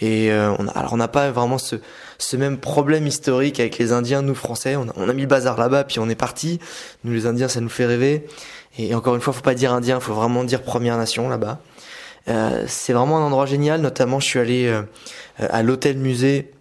Et 0.00 0.32
euh, 0.32 0.54
on 0.58 0.68
a, 0.68 0.72
alors, 0.72 0.92
on 0.92 0.96
n'a 0.96 1.08
pas 1.08 1.30
vraiment 1.30 1.58
ce, 1.58 1.76
ce 2.18 2.36
même 2.36 2.58
problème 2.58 3.06
historique 3.06 3.60
avec 3.60 3.78
les 3.78 3.92
Indiens, 3.92 4.22
nous 4.22 4.34
Français. 4.34 4.76
On 4.76 4.88
a, 4.88 4.92
on 4.96 5.08
a 5.08 5.12
mis 5.12 5.22
le 5.22 5.28
bazar 5.28 5.58
là-bas, 5.58 5.84
puis 5.84 5.98
on 5.98 6.08
est 6.08 6.14
parti. 6.14 6.58
Nous, 7.04 7.12
les 7.12 7.26
Indiens, 7.26 7.48
ça 7.48 7.60
nous 7.60 7.68
fait 7.68 7.86
rêver. 7.86 8.26
Et 8.78 8.94
encore 8.94 9.14
une 9.14 9.20
fois, 9.20 9.32
faut 9.32 9.42
pas 9.42 9.54
dire 9.54 9.72
Indien, 9.72 10.00
faut 10.00 10.14
vraiment 10.14 10.44
dire 10.44 10.62
Première 10.62 10.96
Nation 10.96 11.28
là-bas. 11.28 11.60
Euh, 12.28 12.64
c'est 12.68 12.92
vraiment 12.92 13.18
un 13.18 13.22
endroit 13.22 13.46
génial. 13.46 13.80
Notamment, 13.80 14.20
je 14.20 14.26
suis 14.26 14.38
allé 14.38 14.66
euh, 14.66 14.82
à 15.38 15.62
l'hôtel 15.62 15.98
musée 15.98 16.52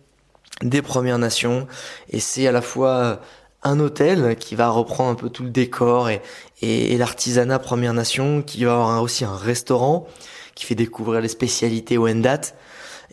des 0.61 0.81
Premières 0.81 1.17
Nations, 1.17 1.67
et 2.09 2.19
c'est 2.19 2.45
à 2.45 2.51
la 2.51 2.61
fois 2.61 3.19
un 3.63 3.79
hôtel 3.79 4.35
qui 4.37 4.55
va 4.55 4.69
reprendre 4.69 5.11
un 5.11 5.15
peu 5.15 5.29
tout 5.29 5.43
le 5.43 5.49
décor 5.49 6.09
et, 6.09 6.21
et, 6.61 6.97
l'artisanat 6.97 7.59
Première 7.59 7.93
Nation, 7.93 8.41
qui 8.41 8.63
va 8.65 8.73
avoir 8.73 9.01
aussi 9.03 9.23
un 9.25 9.35
restaurant 9.35 10.07
qui 10.55 10.65
fait 10.65 10.75
découvrir 10.75 11.21
les 11.21 11.27
spécialités 11.27 11.97
Wendat. 11.97 12.41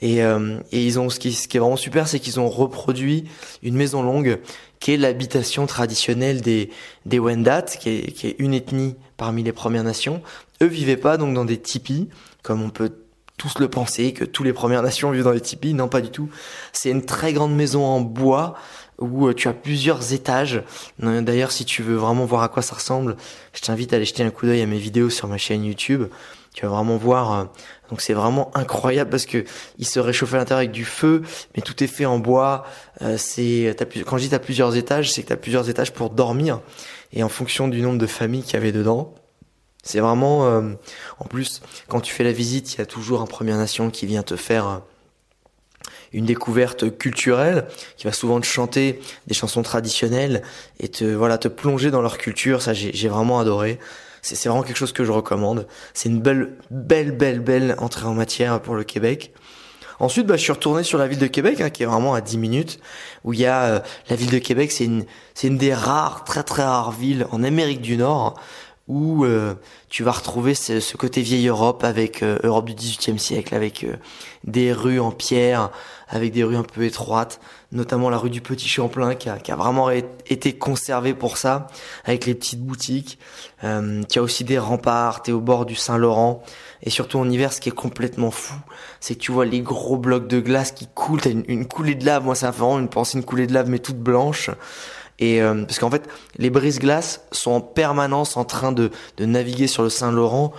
Et, 0.00 0.22
euh, 0.22 0.58
et 0.70 0.84
ils 0.84 1.00
ont 1.00 1.10
ce 1.10 1.18
qui, 1.18 1.32
ce 1.32 1.48
qui 1.48 1.56
est 1.56 1.60
vraiment 1.60 1.76
super, 1.76 2.06
c'est 2.06 2.20
qu'ils 2.20 2.38
ont 2.38 2.48
reproduit 2.48 3.28
une 3.62 3.74
maison 3.74 4.02
longue 4.02 4.38
qui 4.78 4.92
est 4.92 4.96
l'habitation 4.96 5.66
traditionnelle 5.66 6.40
des 6.40 6.70
des 7.04 7.18
Wendat, 7.18 7.62
qui 7.62 7.90
est, 7.90 8.12
qui 8.12 8.28
est 8.28 8.36
une 8.38 8.54
ethnie 8.54 8.94
parmi 9.16 9.42
les 9.42 9.52
Premières 9.52 9.82
Nations. 9.82 10.22
Eux 10.62 10.66
vivaient 10.66 10.96
pas 10.96 11.16
donc 11.16 11.34
dans 11.34 11.44
des 11.44 11.58
tipis, 11.58 12.08
comme 12.42 12.62
on 12.62 12.70
peut 12.70 12.92
tous 13.36 13.58
le 13.58 13.68
penser, 13.68 14.12
que 14.12 14.24
tous 14.24 14.44
les 14.44 14.52
Premières 14.52 14.82
Nations 14.82 15.10
vivent 15.10 15.24
dans 15.24 15.32
des 15.32 15.40
tipis. 15.40 15.74
Non, 15.74 15.88
pas 15.88 16.00
du 16.00 16.10
tout. 16.10 16.28
C'est 16.72 16.90
une 16.90 17.04
très 17.04 17.32
grande 17.32 17.54
maison 17.54 17.84
en 17.84 18.00
bois 18.00 18.54
où 18.98 19.28
euh, 19.28 19.34
tu 19.34 19.48
as 19.48 19.52
plusieurs 19.52 20.12
étages. 20.12 20.62
D'ailleurs, 20.98 21.52
si 21.52 21.64
tu 21.64 21.82
veux 21.82 21.96
vraiment 21.96 22.24
voir 22.24 22.42
à 22.42 22.48
quoi 22.48 22.62
ça 22.62 22.74
ressemble, 22.74 23.16
je 23.52 23.60
t'invite 23.60 23.92
à 23.92 23.96
aller 23.96 24.04
jeter 24.04 24.22
un 24.22 24.30
coup 24.30 24.46
d'œil 24.46 24.60
à 24.60 24.66
mes 24.66 24.78
vidéos 24.78 25.10
sur 25.10 25.28
ma 25.28 25.38
chaîne 25.38 25.64
YouTube. 25.64 26.04
Tu 26.54 26.66
vas 26.66 26.72
vraiment 26.72 26.96
voir. 26.96 27.32
Euh, 27.32 27.44
donc 27.90 28.00
c'est 28.00 28.14
vraiment 28.14 28.50
incroyable 28.54 29.10
parce 29.10 29.26
que 29.26 29.44
il 29.78 29.86
se 29.86 30.00
réchauffe 30.00 30.34
à 30.34 30.38
l'intérieur 30.38 30.58
avec 30.58 30.72
du 30.72 30.84
feu, 30.84 31.22
mais 31.56 31.62
tout 31.62 31.82
est 31.82 31.86
fait 31.86 32.06
en 32.06 32.18
bois. 32.18 32.64
Euh, 33.02 33.16
c'est 33.16 33.74
quand 34.06 34.18
je 34.18 34.24
dis 34.24 34.30
t'as 34.30 34.38
plusieurs 34.38 34.76
étages, 34.76 35.12
c'est 35.12 35.22
que 35.22 35.28
t'as 35.28 35.36
plusieurs 35.36 35.68
étages 35.70 35.92
pour 35.92 36.10
dormir 36.10 36.60
et 37.12 37.22
en 37.22 37.28
fonction 37.28 37.68
du 37.68 37.80
nombre 37.80 37.98
de 37.98 38.06
familles 38.06 38.42
qu'il 38.42 38.54
y 38.54 38.56
avait 38.56 38.72
dedans. 38.72 39.14
C'est 39.84 40.00
vraiment, 40.00 40.40
en 41.18 41.24
plus, 41.24 41.62
quand 41.86 42.00
tu 42.00 42.12
fais 42.12 42.24
la 42.24 42.32
visite, 42.32 42.74
il 42.74 42.78
y 42.78 42.80
a 42.82 42.86
toujours 42.86 43.22
un 43.22 43.26
Première 43.26 43.56
Nation 43.56 43.90
qui 43.90 44.04
vient 44.04 44.22
te 44.22 44.36
faire 44.36 44.82
une 46.12 46.24
découverte 46.24 46.96
culturelle 46.96 47.66
qui 47.96 48.06
va 48.06 48.12
souvent 48.12 48.40
te 48.40 48.46
chanter 48.46 49.00
des 49.26 49.34
chansons 49.34 49.62
traditionnelles 49.62 50.42
et 50.80 50.88
te 50.88 51.04
voilà 51.04 51.38
te 51.38 51.48
plonger 51.48 51.90
dans 51.90 52.02
leur 52.02 52.18
culture. 52.18 52.62
Ça, 52.62 52.72
j'ai 52.74 53.08
vraiment 53.08 53.40
adoré. 53.40 53.78
C'est 54.22 54.48
vraiment 54.48 54.62
quelque 54.62 54.76
chose 54.76 54.92
que 54.92 55.04
je 55.04 55.12
recommande. 55.12 55.66
C'est 55.94 56.08
une 56.08 56.20
belle, 56.20 56.56
belle, 56.70 57.12
belle, 57.12 57.40
belle 57.40 57.76
entrée 57.78 58.06
en 58.06 58.14
matière 58.14 58.60
pour 58.60 58.74
le 58.74 58.84
Québec. 58.84 59.32
Ensuite, 60.00 60.26
bah, 60.26 60.36
je 60.36 60.42
suis 60.42 60.52
retourné 60.52 60.84
sur 60.84 60.98
la 60.98 61.08
ville 61.08 61.18
de 61.18 61.26
Québec, 61.26 61.60
hein, 61.60 61.70
qui 61.70 61.82
est 61.82 61.86
vraiment 61.86 62.14
à 62.14 62.20
10 62.20 62.38
minutes, 62.38 62.78
où 63.24 63.32
il 63.32 63.40
y 63.40 63.46
a 63.46 63.62
euh, 63.64 63.80
la 64.08 64.16
ville 64.16 64.30
de 64.30 64.38
Québec. 64.38 64.70
C'est 64.70 64.84
une, 64.84 65.04
c'est 65.34 65.48
une 65.48 65.58
des 65.58 65.74
rares, 65.74 66.24
très 66.24 66.44
très 66.44 66.62
rares 66.62 66.92
villes 66.92 67.26
en 67.32 67.42
Amérique 67.42 67.80
du 67.80 67.96
Nord 67.96 68.40
où 68.88 69.24
euh, 69.24 69.54
tu 69.90 70.02
vas 70.02 70.12
retrouver 70.12 70.54
ce, 70.54 70.96
côté 70.96 71.20
vieille 71.20 71.46
Europe 71.46 71.84
avec 71.84 72.22
euh, 72.22 72.38
Europe 72.42 72.64
du 72.64 72.74
XVIIIe 72.74 73.18
siècle, 73.18 73.54
avec 73.54 73.84
euh, 73.84 73.96
des 74.44 74.72
rues 74.72 74.98
en 74.98 75.10
pierre, 75.10 75.70
avec 76.08 76.32
des 76.32 76.42
rues 76.42 76.56
un 76.56 76.62
peu 76.62 76.84
étroites, 76.84 77.38
notamment 77.70 78.08
la 78.08 78.16
rue 78.16 78.30
du 78.30 78.40
Petit 78.40 78.66
Champlain 78.66 79.14
qui 79.14 79.28
a, 79.28 79.56
vraiment 79.56 79.90
été 79.90 80.56
conservée 80.56 81.12
pour 81.12 81.36
ça, 81.36 81.66
avec 82.06 82.24
les 82.24 82.34
petites 82.34 82.62
boutiques. 82.62 83.18
Tu 83.60 84.18
as 84.18 84.22
aussi 84.22 84.44
des 84.44 84.58
remparts, 84.58 85.22
tu 85.22 85.32
es 85.32 85.34
au 85.34 85.40
bord 85.40 85.66
du 85.66 85.74
Saint-Laurent. 85.74 86.42
Et 86.82 86.88
surtout 86.88 87.18
en 87.18 87.28
hiver, 87.28 87.52
ce 87.52 87.60
qui 87.60 87.68
est 87.68 87.72
complètement 87.72 88.30
fou, 88.30 88.54
c'est 89.00 89.16
que 89.16 89.20
tu 89.20 89.32
vois 89.32 89.44
les 89.44 89.60
gros 89.60 89.98
blocs 89.98 90.28
de 90.28 90.40
glace 90.40 90.72
qui 90.72 90.86
coulent, 90.86 91.20
t'as 91.20 91.30
une, 91.30 91.44
une 91.48 91.66
coulée 91.66 91.94
de 91.94 92.06
lave, 92.06 92.24
moi 92.24 92.34
c'est 92.34 92.46
vraiment 92.46 92.78
une 92.78 92.88
pensée, 92.88 93.18
une 93.18 93.24
coulée 93.24 93.46
de 93.46 93.52
lave 93.52 93.68
mais 93.68 93.80
toute 93.80 93.98
blanche. 93.98 94.48
Et 95.18 95.42
euh, 95.42 95.64
parce 95.64 95.78
qu'en 95.78 95.90
fait, 95.90 96.08
les 96.36 96.50
brises-glaces 96.50 97.22
sont 97.32 97.50
en 97.52 97.60
permanence 97.60 98.36
en 98.36 98.44
train 98.44 98.72
de, 98.72 98.90
de 99.16 99.24
naviguer 99.24 99.66
sur 99.66 99.82
le 99.82 99.90
Saint-Laurent 99.90 100.52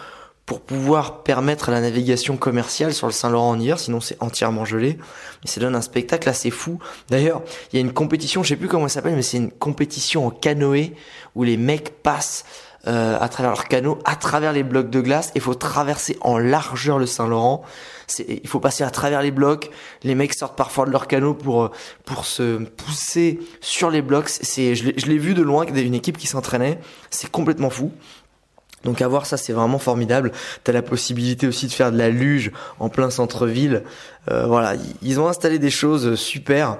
pour 0.49 0.61
pouvoir 0.61 1.21
permettre 1.21 1.69
la 1.69 1.79
navigation 1.79 2.35
commerciale 2.35 2.91
sur 2.91 3.05
le 3.05 3.13
Saint-Laurent 3.13 3.51
en 3.51 3.59
hiver, 3.59 3.77
sinon 3.77 4.01
c'est 4.01 4.17
entièrement 4.19 4.65
gelé. 4.65 4.97
Mais 5.43 5.49
ça 5.49 5.61
donne 5.61 5.75
un 5.75 5.81
spectacle 5.81 6.27
assez 6.27 6.49
fou. 6.49 6.79
D'ailleurs, 7.07 7.43
il 7.71 7.75
y 7.75 7.77
a 7.77 7.81
une 7.81 7.93
compétition, 7.93 8.41
je 8.41 8.49
sais 8.49 8.55
plus 8.55 8.67
comment 8.67 8.85
elle 8.85 8.89
s'appelle, 8.89 9.13
mais 9.13 9.21
c'est 9.21 9.37
une 9.37 9.51
compétition 9.51 10.25
en 10.25 10.31
canoë 10.31 10.95
où 11.35 11.43
les 11.43 11.55
mecs 11.55 12.01
passent 12.01 12.45
euh, 12.87 13.17
à 13.19 13.27
travers 13.27 13.51
leur 13.51 13.65
canot, 13.65 13.99
à 14.05 14.15
travers 14.15 14.53
les 14.53 14.63
blocs 14.63 14.89
de 14.89 15.01
glace. 15.01 15.31
Il 15.35 15.41
faut 15.41 15.53
traverser 15.53 16.17
en 16.21 16.37
largeur 16.37 16.97
le 16.97 17.05
Saint-Laurent. 17.05 17.63
Il 18.27 18.47
faut 18.47 18.59
passer 18.59 18.83
à 18.83 18.89
travers 18.89 19.21
les 19.21 19.31
blocs. 19.31 19.69
Les 20.03 20.15
mecs 20.15 20.33
sortent 20.33 20.57
parfois 20.57 20.85
de 20.85 20.91
leur 20.91 21.07
canot 21.07 21.33
pour 21.33 21.63
euh, 21.63 21.71
pour 22.05 22.25
se 22.25 22.57
pousser 22.57 23.39
sur 23.61 23.89
les 23.89 24.01
blocs. 24.01 24.29
C'est, 24.29 24.75
je 24.75 25.05
l'ai 25.05 25.17
vu 25.17 25.33
de 25.33 25.41
loin, 25.41 25.65
une 25.65 25.93
équipe 25.93 26.17
qui 26.17 26.27
s'entraînait. 26.27 26.79
C'est 27.09 27.29
complètement 27.29 27.69
fou. 27.69 27.91
Donc 28.83 29.01
à 29.01 29.07
voir 29.07 29.25
ça 29.25 29.37
c'est 29.37 29.53
vraiment 29.53 29.79
formidable. 29.79 30.31
T'as 30.63 30.71
la 30.71 30.81
possibilité 30.81 31.47
aussi 31.47 31.67
de 31.67 31.73
faire 31.73 31.91
de 31.91 31.97
la 31.97 32.09
luge 32.09 32.51
en 32.79 32.89
plein 32.89 33.09
centre-ville. 33.09 33.83
Euh, 34.31 34.45
voilà, 34.45 34.75
ils 35.01 35.19
ont 35.19 35.27
installé 35.27 35.59
des 35.59 35.69
choses 35.69 36.15
super. 36.15 36.77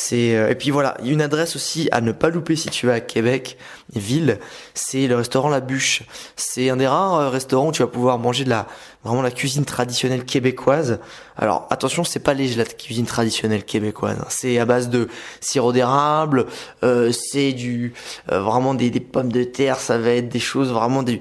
C'est 0.00 0.36
euh, 0.36 0.50
et 0.50 0.54
puis 0.54 0.70
voilà, 0.70 0.96
une 1.02 1.20
adresse 1.20 1.56
aussi 1.56 1.88
à 1.90 2.00
ne 2.00 2.12
pas 2.12 2.30
louper 2.30 2.54
si 2.54 2.68
tu 2.68 2.86
vas 2.86 2.92
à 2.94 3.00
Québec 3.00 3.58
ville, 3.96 4.38
c'est 4.72 5.08
le 5.08 5.16
restaurant 5.16 5.48
La 5.48 5.60
Bûche. 5.60 6.04
C'est 6.36 6.70
un 6.70 6.76
des 6.76 6.86
rares 6.86 7.14
euh, 7.16 7.30
restaurants 7.30 7.70
où 7.70 7.72
tu 7.72 7.82
vas 7.82 7.88
pouvoir 7.88 8.16
manger 8.20 8.44
de 8.44 8.50
la 8.50 8.68
vraiment 9.02 9.22
la 9.22 9.30
cuisine 9.32 9.64
traditionnelle 9.64 10.24
québécoise. 10.24 11.00
Alors 11.36 11.66
attention, 11.70 12.04
c'est 12.04 12.20
pas 12.20 12.34
léger 12.34 12.56
la 12.56 12.64
cuisine 12.64 13.06
traditionnelle 13.06 13.64
québécoise. 13.64 14.18
C'est 14.28 14.58
à 14.58 14.66
base 14.66 14.88
de 14.88 15.08
sirop 15.40 15.72
d'érable, 15.72 16.46
euh, 16.84 17.10
c'est 17.10 17.52
du 17.52 17.92
vraiment 18.28 18.74
des, 18.74 18.90
des, 18.90 19.00
pommes 19.00 19.32
de 19.32 19.42
terre, 19.42 19.80
ça 19.80 19.98
va 19.98 20.10
être 20.10 20.28
des 20.28 20.40
choses 20.40 20.70
vraiment 20.70 21.02
du, 21.02 21.20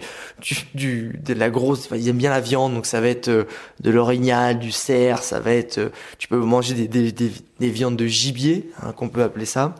du, 0.75 1.19
de 1.23 1.33
la 1.33 1.49
grosse. 1.49 1.87
ils 1.95 2.09
aiment 2.09 2.17
bien 2.17 2.29
la 2.29 2.41
viande, 2.41 2.75
donc 2.75 2.85
ça 2.85 3.01
va 3.01 3.07
être 3.07 3.29
de 3.29 3.89
l'orignal, 3.89 4.59
du 4.59 4.71
cerf, 4.71 5.23
ça 5.23 5.39
va 5.39 5.51
être. 5.51 5.91
tu 6.17 6.27
peux 6.27 6.37
manger 6.37 6.73
des, 6.73 6.87
des, 6.87 7.11
des, 7.11 7.31
des 7.59 7.69
viandes 7.69 7.97
de 7.97 8.05
gibier 8.05 8.57
Hein, 8.83 8.93
qu'on 8.95 9.09
peut 9.09 9.23
appeler 9.23 9.45
ça. 9.45 9.75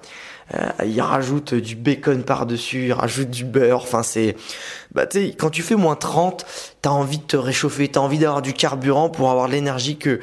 Euh, 0.55 0.69
il 0.86 1.00
rajoute 1.01 1.53
du 1.53 1.75
bacon 1.75 2.24
par-dessus, 2.24 2.86
il 2.88 2.93
rajoute 2.93 3.29
du 3.29 3.43
beurre. 3.43 3.81
Enfin, 3.81 4.01
c'est, 4.01 4.36
bah, 4.93 5.05
tu 5.05 5.19
sais, 5.19 5.36
quand 5.38 5.50
tu 5.50 5.62
fais 5.62 5.75
moins 5.75 5.96
30, 5.96 6.46
t'as 6.81 6.89
envie 6.89 7.17
de 7.17 7.24
te 7.24 7.38
réchauffer, 7.38 7.89
t'as 7.89 8.00
envie 8.00 8.17
d'avoir 8.17 8.41
du 8.41 8.53
carburant 8.53 9.10
pour 9.10 9.29
avoir 9.29 9.48
l'énergie 9.48 9.98
que, 9.98 10.19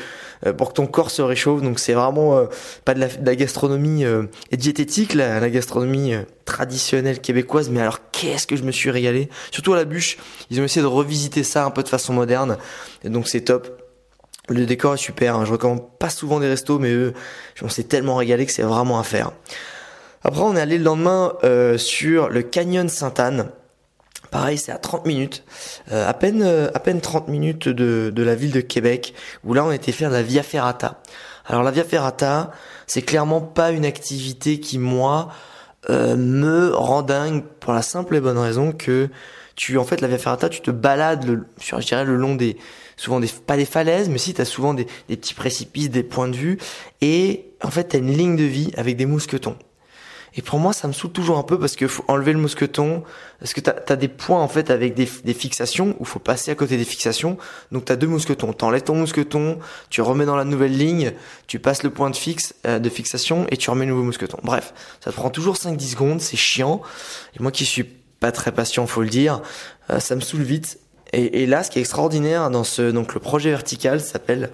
euh, 0.47 0.53
pour 0.53 0.71
que 0.71 0.75
ton 0.75 0.87
corps 0.87 1.11
se 1.11 1.23
réchauffe. 1.23 1.63
Donc, 1.63 1.79
c'est 1.79 1.93
vraiment 1.93 2.37
euh, 2.37 2.47
pas 2.85 2.95
de 2.95 3.01
la, 3.01 3.37
gastronomie 3.37 4.05
euh, 4.05 4.25
diététique, 4.51 5.15
la, 5.15 5.51
gastronomie 5.51 6.15
traditionnelle 6.47 7.21
québécoise. 7.21 7.69
Mais 7.69 7.81
alors, 7.81 7.99
qu'est-ce 8.11 8.47
que 8.47 8.57
je 8.57 8.63
me 8.63 8.73
suis 8.73 8.91
régalé. 8.91 9.29
Surtout 9.51 9.75
à 9.75 9.77
la 9.77 9.85
bûche, 9.85 10.17
ils 10.51 10.61
ont 10.61 10.65
essayé 10.65 10.83
de 10.83 10.87
revisiter 10.87 11.45
ça 11.45 11.65
un 11.65 11.71
peu 11.71 11.83
de 11.83 11.89
façon 11.89 12.15
moderne. 12.15 12.57
Et 13.05 13.11
donc, 13.11 13.29
c'est 13.29 13.43
top. 13.43 13.84
Le 14.49 14.67
décor 14.67 14.95
est 14.95 14.99
super, 14.99 15.37
hein. 15.37 15.45
je 15.47 15.53
recommande 15.53 15.89
pas 15.99 16.11
souvent 16.11 16.39
des 16.39 16.49
restos, 16.49 16.79
mais 16.79 16.93
eux, 16.93 17.15
on 17.63 17.71
s'est 17.71 17.85
tellement 17.85 18.17
régalé 18.17 18.45
que 18.45 18.53
c'est 18.53 18.63
vraiment 18.63 18.99
à 18.99 19.03
faire. 19.03 19.33
Après, 20.23 20.43
on 20.43 20.55
est 20.55 20.61
allé 20.61 20.77
le 20.77 20.85
lendemain 20.85 21.33
euh, 21.45 21.79
sur 21.79 22.29
le 22.29 22.43
Canyon 22.43 22.89
Sainte-Anne. 22.89 23.49
Pareil, 24.31 24.59
c'est 24.59 24.73
à 24.73 24.79
30 24.79 25.07
minutes, 25.07 25.45
euh, 25.93 26.09
à 26.09 26.13
peine 26.13 26.43
euh, 26.43 26.69
à 26.75 26.81
peine 26.81 27.01
30 27.01 27.29
minutes 27.29 27.69
de, 27.69 28.11
de 28.15 28.23
la 28.23 28.35
ville 28.35 28.51
de 28.51 28.61
Québec, 28.61 29.15
où 29.45 29.55
là 29.55 29.65
on 29.65 29.71
était 29.71 29.93
faire 29.93 30.11
la 30.11 30.23
Via 30.23 30.43
Ferrata. 30.43 31.01
Alors 31.47 31.63
la 31.63 31.71
Via 31.71 31.85
Ferrata, 31.85 32.51
c'est 32.87 33.03
clairement 33.03 33.41
pas 33.41 33.71
une 33.71 33.85
activité 33.85 34.61
qui 34.61 34.79
moi 34.79 35.29
me 35.91 36.71
rend 36.75 37.03
dingue 37.03 37.45
pour 37.61 37.75
la 37.75 37.83
simple 37.83 38.17
et 38.17 38.21
bonne 38.21 38.39
raison 38.39 38.73
que 38.73 39.11
tu 39.55 39.77
en 39.77 39.85
fait 39.85 40.01
la 40.01 40.09
Via 40.09 40.17
Ferrata, 40.17 40.49
tu 40.49 40.63
te 40.63 40.71
balades 40.71 41.27
le, 41.27 41.45
je 41.61 41.77
dirais 41.77 42.07
le 42.07 42.17
long 42.17 42.35
des 42.35 42.57
souvent 42.97 43.21
des, 43.21 43.29
pas 43.29 43.57
des 43.57 43.65
falaises, 43.65 44.09
mais 44.09 44.19
si 44.19 44.35
tu 44.35 44.41
as 44.41 44.45
souvent 44.45 44.75
des, 44.75 44.87
des, 45.09 45.17
petits 45.17 45.35
précipices, 45.35 45.91
des 45.91 46.03
points 46.03 46.29
de 46.29 46.37
vue, 46.37 46.59
et 47.01 47.47
en 47.63 47.71
fait 47.71 47.89
tu 47.89 47.97
as 47.97 47.99
une 47.99 48.17
ligne 48.17 48.37
de 48.37 48.45
vie 48.45 48.71
avec 48.77 48.97
des 48.97 49.07
mousquetons. 49.07 49.57
Et 50.37 50.43
pour 50.43 50.59
moi, 50.59 50.73
ça 50.73 50.89
me 50.89 50.93
saoule 50.93 51.13
toujours 51.13 51.39
un 51.39 51.45
peu 51.45 51.59
parce 51.59 51.77
qu'il 51.77 51.89
faut 51.89 52.05
enlever 52.09 52.33
le 52.33 52.39
mousqueton, 52.39 53.05
parce 53.39 53.55
que 53.55 53.61
tu 53.61 53.71
as, 53.71 53.97
des 53.97 54.09
points 54.09 54.43
en 54.43 54.49
fait 54.49 54.71
avec 54.71 54.95
des, 54.95 55.09
des 55.25 55.35
fixations, 55.35 55.97
où 56.01 56.05
faut 56.05 56.19
passer 56.19 56.51
à 56.51 56.55
côté 56.55 56.77
des 56.77 56.85
fixations, 56.85 57.39
donc 57.71 57.85
tu 57.85 57.93
as 57.93 57.97
deux 57.97 58.09
mousquetons. 58.09 58.53
T'enlèves 58.53 58.83
ton 58.83 58.97
mousqueton, 58.97 59.59
tu 59.91 60.03
remets 60.03 60.27
dans 60.27 60.37
la 60.37 60.45
nouvelle 60.45 60.77
ligne, 60.77 61.13
tu 61.47 61.61
passes 61.61 61.85
le 61.85 61.91
point 61.91 62.11
de 62.11 62.17
fixe 62.17 62.55
euh, 62.67 62.81
de 62.81 62.89
fixation 62.89 63.47
et 63.51 63.57
tu 63.57 63.71
remets 63.71 63.85
le 63.85 63.93
nouveau 63.93 64.03
mousqueton. 64.03 64.39
Bref, 64.43 64.75
ça 65.01 65.13
te 65.13 65.17
prend 65.17 65.31
toujours 65.31 65.55
5-10 65.55 65.91
secondes, 65.91 66.21
c'est 66.21 66.37
chiant. 66.37 66.83
Et 67.39 67.43
moi 67.43 67.53
qui 67.53 67.65
suis 67.65 67.85
pas 67.85 68.33
très 68.33 68.51
patient, 68.51 68.87
faut 68.87 69.03
le 69.03 69.09
dire, 69.09 69.41
euh, 69.91 70.01
ça 70.01 70.17
me 70.17 70.21
saoule 70.21 70.43
vite. 70.43 70.79
Et, 71.17 71.47
là, 71.47 71.63
ce 71.63 71.71
qui 71.71 71.79
est 71.79 71.83
extraordinaire 71.83 72.51
dans 72.51 72.65
ce 72.65 72.91
donc 72.91 73.15
le 73.15 73.21
projet 73.21 73.51
vertical 73.51 74.01
s'appelle 74.01 74.51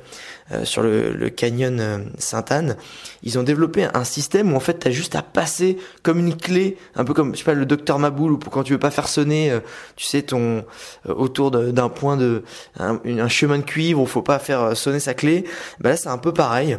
euh, 0.52 0.64
sur 0.64 0.82
le, 0.82 1.12
le 1.12 1.30
canyon 1.30 1.80
euh, 1.80 1.98
Sainte-Anne, 2.18 2.76
ils 3.22 3.38
ont 3.38 3.42
développé 3.42 3.88
un 3.94 4.04
système 4.04 4.52
où 4.52 4.56
en 4.56 4.60
fait 4.60 4.80
tu 4.80 4.88
as 4.88 4.90
juste 4.90 5.14
à 5.14 5.22
passer 5.22 5.78
comme 6.02 6.18
une 6.18 6.36
clé, 6.36 6.76
un 6.96 7.04
peu 7.04 7.14
comme 7.14 7.34
je 7.34 7.38
sais 7.38 7.44
pas 7.44 7.54
le 7.54 7.64
docteur 7.64 7.98
Maboul 7.98 8.32
ou 8.32 8.38
pour 8.38 8.52
quand 8.52 8.62
tu 8.62 8.72
veux 8.72 8.78
pas 8.78 8.90
faire 8.90 9.08
sonner, 9.08 9.50
euh, 9.50 9.60
tu 9.96 10.04
sais 10.04 10.22
ton 10.22 10.64
autour 11.08 11.50
d'un 11.50 11.88
point 11.88 12.16
de 12.16 12.42
un, 12.78 13.28
chemin 13.28 13.58
de 13.58 13.64
cuivre 13.64 14.02
où 14.02 14.06
faut 14.06 14.22
pas 14.22 14.38
faire 14.38 14.76
sonner 14.76 15.00
sa 15.00 15.14
clé. 15.14 15.44
Bah 15.78 15.90
là 15.90 15.96
c'est 15.96 16.08
un 16.08 16.18
peu 16.18 16.34
pareil 16.34 16.76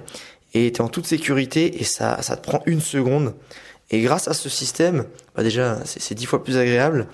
et 0.54 0.72
tu 0.72 0.78
es 0.78 0.82
en 0.82 0.90
toute 0.90 1.08
sécurité 1.08 1.82
et 1.82 1.86
ça 1.86 2.22
ça 2.22 2.36
te 2.36 2.44
prend 2.44 2.62
une 2.68 2.82
seconde. 2.82 3.34
Et 3.90 4.02
grâce 4.02 4.28
à 4.28 4.34
ce 4.34 4.48
système, 4.48 5.06
bah 5.36 5.44
déjà 5.44 5.80
c'est 5.86 6.14
dix 6.14 6.26
fois 6.26 6.44
plus 6.44 6.58
agréable. 6.58 7.08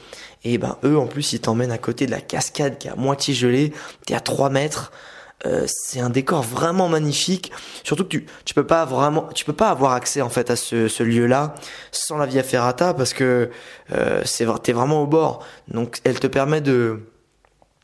Et 0.44 0.58
ben 0.58 0.78
eux 0.84 0.98
en 0.98 1.08
plus 1.08 1.34
ils 1.34 1.40
t'emmènent 1.40 1.72
à 1.72 1.78
côté 1.78 2.06
de 2.06 2.12
la 2.12 2.22
cascade 2.22 2.78
qui 2.78 2.88
est 2.88 2.92
à 2.92 2.96
moitié 2.96 3.34
gelée. 3.34 3.74
T'es 4.06 4.14
à 4.14 4.20
3 4.20 4.50
mètres. 4.50 4.92
Euh, 5.46 5.66
c'est 5.68 6.00
un 6.00 6.10
décor 6.10 6.42
vraiment 6.42 6.90
magnifique. 6.90 7.52
Surtout 7.84 8.04
que 8.04 8.10
tu 8.10 8.26
tu 8.46 8.54
peux 8.54 8.66
pas 8.66 8.82
avoir 8.82 9.94
accès 9.94 10.22
en 10.22 10.30
fait 10.30 10.50
à 10.50 10.56
ce, 10.56 10.88
ce 10.88 11.04
lieu-là 11.04 11.54
sans 11.92 12.18
la 12.18 12.26
Via 12.26 12.44
Ferrata 12.44 12.94
parce 12.94 13.14
que 13.14 13.50
euh, 13.94 14.22
c'est 14.26 14.48
t'es 14.64 14.74
vraiment 14.74 15.04
au 15.04 15.08
bord. 15.08 15.46
Donc 15.68 16.00
elle 16.04 16.20
te 16.20 16.28
permet 16.28 16.62
de 16.62 17.02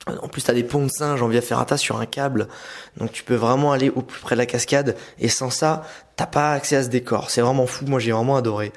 en 0.05 0.27
plus, 0.27 0.43
t'as 0.43 0.53
des 0.53 0.63
ponts 0.63 0.85
de 0.85 0.91
singes 0.91 1.21
en 1.21 1.27
via 1.27 1.41
ferrata 1.41 1.77
sur 1.77 1.99
un 1.99 2.05
câble, 2.05 2.49
donc 2.97 3.13
tu 3.13 3.23
peux 3.23 3.35
vraiment 3.35 3.71
aller 3.71 3.89
au 3.89 4.01
plus 4.01 4.19
près 4.19 4.35
de 4.35 4.39
la 4.39 4.45
cascade. 4.45 4.97
Et 5.19 5.29
sans 5.29 5.49
ça, 5.49 5.83
t'as 6.17 6.25
pas 6.25 6.51
accès 6.51 6.75
à 6.75 6.83
ce 6.83 6.89
décor. 6.89 7.29
C'est 7.29 7.41
vraiment 7.41 7.65
fou. 7.65 7.85
Moi, 7.85 7.99
j'ai 7.99 8.11
vraiment 8.11 8.35
adoré. 8.35 8.73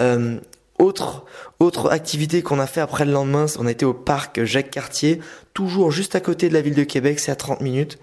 Euh, 0.00 0.38
autre 0.82 1.90
activité 1.90 2.42
qu'on 2.42 2.58
a 2.58 2.66
fait 2.66 2.80
après 2.80 3.04
le 3.04 3.12
lendemain, 3.12 3.46
on 3.58 3.66
a 3.66 3.70
été 3.70 3.84
au 3.84 3.94
parc 3.94 4.44
Jacques 4.44 4.70
Cartier, 4.70 5.20
toujours 5.54 5.90
juste 5.90 6.14
à 6.14 6.20
côté 6.20 6.48
de 6.48 6.54
la 6.54 6.60
ville 6.60 6.74
de 6.74 6.84
Québec, 6.84 7.20
c'est 7.20 7.32
à 7.32 7.36
30 7.36 7.60
minutes. 7.60 7.98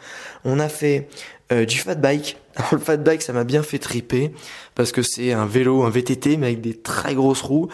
On 0.45 0.59
a 0.59 0.69
fait 0.69 1.07
euh, 1.51 1.65
du 1.65 1.77
fat 1.77 1.95
bike. 1.95 2.38
Le 2.71 2.77
fat 2.77 2.98
bike, 2.98 3.21
ça 3.21 3.33
m'a 3.33 3.43
bien 3.43 3.63
fait 3.63 3.79
triper 3.79 4.31
parce 4.75 4.91
que 4.91 5.01
c'est 5.01 5.33
un 5.33 5.45
vélo, 5.45 5.83
un 5.83 5.89
VTT 5.89 6.38
mais 6.38 6.48
avec 6.48 6.62
des 6.62 6.75
très 6.75 7.15
grosses 7.15 7.41
roues 7.41 7.69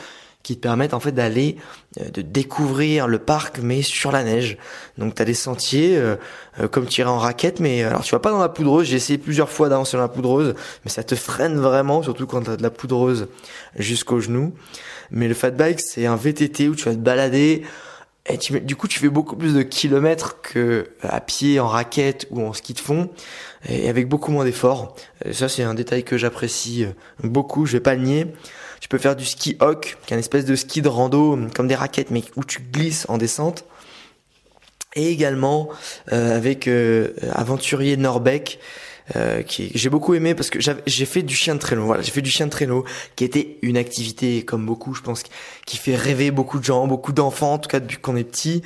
qui 0.45 0.55
te 0.55 0.61
permettent 0.61 0.93
en 0.93 0.99
fait 0.99 1.11
d'aller 1.11 1.57
euh, 1.99 2.09
de 2.11 2.21
découvrir 2.21 3.07
le 3.07 3.17
parc 3.17 3.57
mais 3.63 3.81
sur 3.81 4.11
la 4.11 4.23
neige. 4.23 4.57
Donc 4.99 5.15
tu 5.15 5.21
as 5.23 5.25
des 5.25 5.33
sentiers 5.33 5.97
euh, 5.97 6.17
euh, 6.59 6.67
comme 6.67 6.85
tirer 6.85 7.09
en 7.09 7.17
raquette 7.17 7.59
mais 7.59 7.83
alors 7.83 8.03
tu 8.03 8.11
vas 8.13 8.19
pas 8.19 8.29
dans 8.29 8.39
la 8.39 8.49
poudreuse, 8.49 8.85
j'ai 8.85 8.97
essayé 8.97 9.17
plusieurs 9.17 9.49
fois 9.49 9.69
d'avancer 9.69 9.97
dans 9.97 10.03
la 10.03 10.07
poudreuse 10.07 10.53
mais 10.83 10.91
ça 10.91 11.03
te 11.03 11.15
freine 11.15 11.57
vraiment 11.57 12.03
surtout 12.03 12.27
quand 12.27 12.43
tu 12.43 12.51
as 12.51 12.57
de 12.57 12.61
la 12.61 12.69
poudreuse 12.69 13.27
jusqu'aux 13.75 14.19
genoux. 14.19 14.53
Mais 15.09 15.27
le 15.27 15.33
fat 15.33 15.49
bike 15.49 15.79
c'est 15.79 16.05
un 16.05 16.15
VTT 16.15 16.69
où 16.69 16.75
tu 16.75 16.85
vas 16.85 16.93
te 16.93 16.99
balader 16.99 17.63
et 18.27 18.37
tu, 18.37 18.61
du 18.61 18.75
coup 18.75 18.87
tu 18.87 18.99
fais 18.99 19.09
beaucoup 19.09 19.35
plus 19.35 19.55
de 19.55 19.63
kilomètres 19.63 20.41
que 20.43 20.89
à 21.01 21.21
pied 21.21 21.59
en 21.59 21.67
raquette 21.67 22.27
ou 22.29 22.45
en 22.45 22.53
ski 22.53 22.75
de 22.75 22.79
fond 22.79 23.09
et 23.67 23.89
avec 23.89 24.07
beaucoup 24.07 24.31
moins 24.31 24.45
d'efforts. 24.45 24.95
Ça 25.31 25.49
c'est 25.49 25.63
un 25.63 25.73
détail 25.73 26.03
que 26.03 26.19
j'apprécie 26.19 26.85
beaucoup, 27.23 27.65
je 27.65 27.71
vais 27.71 27.79
pas 27.79 27.95
le 27.95 28.01
nier. 28.03 28.27
Tu 28.79 28.87
peux 28.87 28.97
faire 28.97 29.15
du 29.15 29.25
ski 29.25 29.57
hock, 29.59 29.97
qui 30.05 30.13
est 30.13 30.15
une 30.15 30.19
espèce 30.19 30.45
de 30.45 30.55
ski 30.55 30.81
de 30.81 30.89
rando, 30.89 31.37
comme 31.53 31.67
des 31.67 31.75
raquettes, 31.75 32.11
mais 32.11 32.23
où 32.35 32.43
tu 32.43 32.59
glisses 32.61 33.05
en 33.09 33.17
descente. 33.17 33.65
Et 34.95 35.09
également 35.09 35.69
euh, 36.13 36.37
avec 36.37 36.67
euh, 36.67 37.09
Aventurier 37.33 37.97
Norbeck, 37.97 38.59
euh, 39.15 39.43
qui 39.43 39.71
j'ai 39.75 39.89
beaucoup 39.89 40.15
aimé 40.15 40.33
parce 40.33 40.49
que 40.49 40.57
j'ai 40.59 41.05
fait 41.05 41.21
du 41.21 41.35
chien 41.35 41.53
de 41.53 41.59
traîneau. 41.59 41.85
Voilà, 41.85 42.01
j'ai 42.01 42.11
fait 42.11 42.23
du 42.23 42.31
chien 42.31 42.47
de 42.47 42.51
traîneau, 42.51 42.85
qui 43.15 43.23
était 43.23 43.57
une 43.61 43.77
activité 43.77 44.43
comme 44.43 44.65
beaucoup, 44.65 44.95
je 44.95 45.01
pense, 45.01 45.21
qui 45.65 45.77
fait 45.77 45.95
rêver 45.95 46.31
beaucoup 46.31 46.57
de 46.57 46.63
gens, 46.63 46.87
beaucoup 46.87 47.13
d'enfants, 47.13 47.53
en 47.53 47.57
tout 47.59 47.69
cas 47.69 47.79
depuis 47.79 47.97
qu'on 47.97 48.15
est 48.15 48.23
petit. 48.23 48.63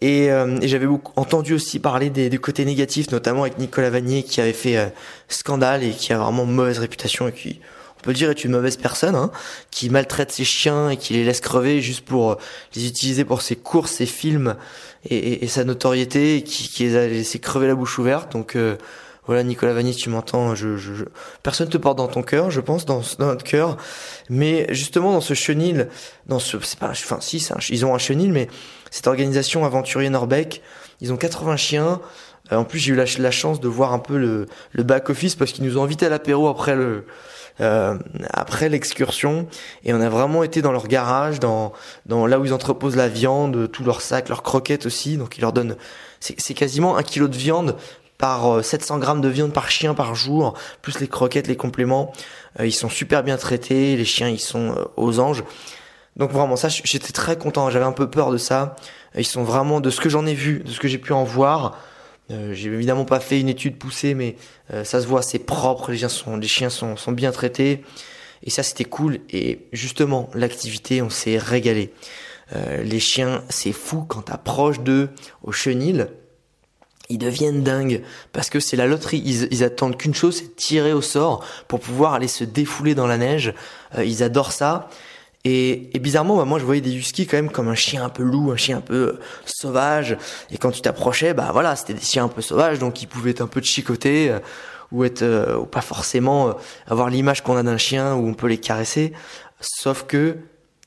Et, 0.00 0.30
euh, 0.30 0.58
et 0.62 0.68
j'avais 0.68 0.86
beaucoup 0.86 1.12
entendu 1.16 1.54
aussi 1.54 1.78
parler 1.78 2.10
des, 2.10 2.30
des, 2.30 2.38
côtés 2.38 2.64
négatifs, 2.64 3.10
notamment 3.10 3.42
avec 3.42 3.58
Nicolas 3.58 3.90
Vanier 3.90 4.22
qui 4.22 4.40
avait 4.40 4.52
fait 4.52 4.76
euh, 4.76 4.86
scandale 5.28 5.84
et 5.84 5.90
qui 5.90 6.12
a 6.12 6.18
vraiment 6.18 6.44
mauvaise 6.46 6.78
réputation 6.78 7.28
et 7.28 7.32
qui, 7.32 7.60
peut 8.06 8.12
le 8.12 8.16
dire, 8.16 8.30
est 8.30 8.44
une 8.44 8.52
mauvaise 8.52 8.76
personne, 8.76 9.14
hein, 9.14 9.30
qui 9.70 9.90
maltraite 9.90 10.32
ses 10.32 10.44
chiens 10.44 10.90
et 10.90 10.96
qui 10.96 11.12
les 11.12 11.24
laisse 11.24 11.40
crever 11.40 11.80
juste 11.80 12.04
pour 12.04 12.32
euh, 12.32 12.34
les 12.74 12.86
utiliser 12.86 13.24
pour 13.24 13.42
ses 13.42 13.56
courses, 13.56 13.92
ses 13.92 14.06
films 14.06 14.56
et, 15.08 15.46
sa 15.46 15.64
notoriété, 15.64 16.36
et 16.36 16.42
qui, 16.42 16.84
les 16.84 16.96
a 16.96 17.06
laissé 17.06 17.38
crever 17.38 17.66
la 17.68 17.74
bouche 17.74 17.98
ouverte. 17.98 18.32
Donc 18.32 18.56
voilà, 19.26 19.42
Nicolas 19.42 19.72
Vanier, 19.72 19.92
tu 19.92 20.08
m'entends, 20.08 20.54
je, 20.54 20.76
je, 20.76 20.94
je, 20.94 21.04
personne 21.42 21.68
te 21.68 21.76
porte 21.76 21.98
dans 21.98 22.06
ton 22.06 22.22
cœur, 22.22 22.52
je 22.52 22.60
pense, 22.60 22.86
dans, 22.86 23.02
notre 23.18 23.44
cœur. 23.44 23.76
Mais 24.30 24.66
justement, 24.72 25.12
dans 25.12 25.20
ce 25.20 25.34
chenil, 25.34 25.88
dans 26.26 26.38
ce, 26.38 26.58
c'est 26.62 26.78
pas, 26.78 26.90
enfin, 26.90 27.18
si, 27.20 27.44
ils 27.70 27.84
ont 27.84 27.94
un 27.94 27.98
chenil, 27.98 28.30
mais 28.30 28.48
cette 28.92 29.08
organisation 29.08 29.64
Aventurier 29.64 30.10
Norbec, 30.10 30.62
ils 31.00 31.12
ont 31.12 31.16
80 31.16 31.56
chiens. 31.56 32.00
Euh, 32.52 32.56
en 32.56 32.64
plus, 32.64 32.78
j'ai 32.78 32.92
eu 32.92 32.94
la, 32.94 33.30
chance 33.32 33.58
de 33.58 33.66
voir 33.66 33.92
un 33.92 33.98
peu 33.98 34.16
le, 34.16 34.46
le 34.70 34.82
back 34.84 35.10
office 35.10 35.34
parce 35.34 35.50
qu'ils 35.50 35.64
nous 35.64 35.76
ont 35.76 35.82
invités 35.82 36.06
à 36.06 36.08
l'apéro 36.08 36.46
après 36.46 36.76
le, 36.76 37.04
euh, 37.60 37.98
après 38.30 38.68
l'excursion 38.68 39.46
et 39.84 39.94
on 39.94 40.00
a 40.00 40.08
vraiment 40.08 40.42
été 40.42 40.62
dans 40.62 40.72
leur 40.72 40.88
garage, 40.88 41.40
dans, 41.40 41.72
dans 42.06 42.26
là 42.26 42.38
où 42.38 42.44
ils 42.44 42.52
entreposent 42.52 42.96
la 42.96 43.08
viande, 43.08 43.70
tous 43.70 43.84
leurs 43.84 44.02
sacs, 44.02 44.28
leurs 44.28 44.42
croquettes 44.42 44.86
aussi. 44.86 45.16
Donc 45.16 45.38
ils 45.38 45.40
leur 45.40 45.52
donnent, 45.52 45.76
c'est 46.20 46.54
quasiment 46.54 46.96
un 46.96 47.02
kilo 47.02 47.28
de 47.28 47.36
viande 47.36 47.76
par 48.18 48.64
700 48.64 48.96
euh, 48.96 48.98
grammes 48.98 49.20
de 49.20 49.28
viande 49.28 49.52
par 49.52 49.70
chien 49.70 49.94
par 49.94 50.14
jour, 50.14 50.54
plus 50.82 51.00
les 51.00 51.08
croquettes, 51.08 51.48
les 51.48 51.56
compléments. 51.56 52.12
Euh, 52.60 52.66
ils 52.66 52.72
sont 52.72 52.88
super 52.88 53.22
bien 53.22 53.36
traités, 53.36 53.96
les 53.96 54.04
chiens 54.04 54.28
ils 54.28 54.40
sont 54.40 54.72
euh, 54.72 54.84
aux 54.96 55.20
anges. 55.20 55.44
Donc 56.16 56.30
vraiment 56.32 56.56
ça, 56.56 56.68
j'étais 56.68 57.12
très 57.12 57.36
content. 57.36 57.68
J'avais 57.70 57.84
un 57.84 57.92
peu 57.92 58.08
peur 58.08 58.30
de 58.30 58.38
ça. 58.38 58.76
Ils 59.16 59.26
sont 59.26 59.44
vraiment 59.44 59.80
de 59.80 59.90
ce 59.90 60.00
que 60.00 60.08
j'en 60.08 60.26
ai 60.26 60.34
vu, 60.34 60.60
de 60.60 60.70
ce 60.70 60.80
que 60.80 60.88
j'ai 60.88 60.98
pu 60.98 61.12
en 61.12 61.24
voir. 61.24 61.78
J'ai 62.28 62.68
évidemment 62.72 63.04
pas 63.04 63.20
fait 63.20 63.40
une 63.40 63.48
étude 63.48 63.78
poussée, 63.78 64.14
mais 64.14 64.36
ça 64.84 65.00
se 65.00 65.06
voit, 65.06 65.22
c'est 65.22 65.38
propre. 65.38 65.92
Les 65.92 65.98
chiens 65.98 66.08
sont, 66.08 66.36
les 66.36 66.48
chiens 66.48 66.70
sont, 66.70 66.96
sont 66.96 67.12
bien 67.12 67.32
traités. 67.32 67.82
Et 68.42 68.50
ça, 68.50 68.62
c'était 68.62 68.84
cool. 68.84 69.20
Et 69.30 69.60
justement, 69.72 70.28
l'activité, 70.34 71.02
on 71.02 71.10
s'est 71.10 71.38
régalé. 71.38 71.92
les 72.52 73.00
chiens, 73.00 73.44
c'est 73.48 73.72
fou 73.72 74.02
quand 74.02 74.22
t'approches 74.22 74.80
d'eux 74.80 75.10
au 75.42 75.52
chenil 75.52 76.08
ils 77.08 77.18
deviennent 77.18 77.62
dingues 77.62 78.02
parce 78.32 78.50
que 78.50 78.60
c'est 78.60 78.76
la 78.76 78.86
loterie. 78.86 79.22
Ils, 79.24 79.64
attendent 79.64 79.96
qu'une 79.96 80.14
chose, 80.14 80.38
c'est 80.38 80.56
tirer 80.56 80.92
au 80.92 81.02
sort 81.02 81.44
pour 81.68 81.80
pouvoir 81.80 82.14
aller 82.14 82.28
se 82.28 82.44
défouler 82.44 82.94
dans 82.94 83.06
la 83.06 83.18
neige. 83.18 83.54
Euh, 83.96 84.04
ils 84.04 84.22
adorent 84.22 84.52
ça. 84.52 84.88
Et, 85.48 86.00
bizarrement, 86.00 86.36
bah, 86.36 86.44
moi, 86.44 86.58
je 86.58 86.64
voyais 86.64 86.80
des 86.80 86.92
huskies 86.92 87.28
quand 87.28 87.36
même 87.36 87.52
comme 87.52 87.68
un 87.68 87.76
chien 87.76 88.04
un 88.04 88.08
peu 88.08 88.24
loup, 88.24 88.50
un 88.50 88.56
chien 88.56 88.78
un 88.78 88.80
peu 88.80 88.94
euh, 88.94 89.20
sauvage. 89.44 90.16
Et 90.50 90.58
quand 90.58 90.72
tu 90.72 90.80
t'approchais, 90.80 91.34
bah 91.34 91.50
voilà, 91.52 91.76
c'était 91.76 91.94
des 91.94 92.00
chiens 92.00 92.24
un 92.24 92.28
peu 92.28 92.42
sauvages, 92.42 92.80
donc 92.80 93.00
ils 93.00 93.06
pouvaient 93.06 93.30
être 93.30 93.42
un 93.42 93.46
peu 93.46 93.60
de 93.60 93.64
chicoter 93.64 94.28
euh, 94.28 94.40
ou 94.90 95.04
être 95.04 95.24
ou 95.60 95.66
pas 95.66 95.82
forcément 95.82 96.56
avoir 96.88 97.10
l'image 97.10 97.44
qu'on 97.44 97.56
a 97.56 97.62
d'un 97.62 97.76
chien 97.76 98.14
où 98.14 98.26
on 98.26 98.34
peut 98.34 98.48
les 98.48 98.58
caresser. 98.58 99.12
Sauf 99.60 100.04
que 100.08 100.36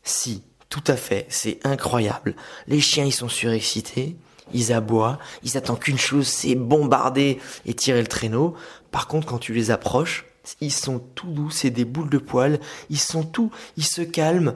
si, 0.04 0.44
tout 0.68 0.84
à 0.88 0.98
fait, 0.98 1.26
c'est 1.30 1.60
incroyable. 1.64 2.36
Les 2.68 2.82
chiens, 2.82 3.06
ils 3.06 3.14
sont 3.14 3.30
surexcités 3.30 4.18
ils 4.52 4.74
aboient, 4.74 5.20
ils 5.44 5.58
attendent 5.58 5.80
qu'une 5.80 6.00
chose, 6.00 6.26
c'est 6.26 6.56
bombarder 6.56 7.40
et 7.68 7.76
tirer 7.76 8.02
le 8.02 8.08
traîneau. 8.08 8.56
Par 8.90 9.08
contre, 9.08 9.28
quand 9.28 9.38
tu 9.38 9.54
les 9.54 9.70
approches, 9.70 10.26
ils 10.62 10.72
sont 10.72 11.00
tout 11.16 11.28
doux, 11.28 11.50
c'est 11.50 11.70
des 11.70 11.86
boules 11.86 12.10
de 12.10 12.18
poils, 12.18 12.60
ils 12.90 13.00
sont 13.00 13.24
tout, 13.24 13.52
ils 13.78 13.86
se 13.86 14.02
calment, 14.02 14.54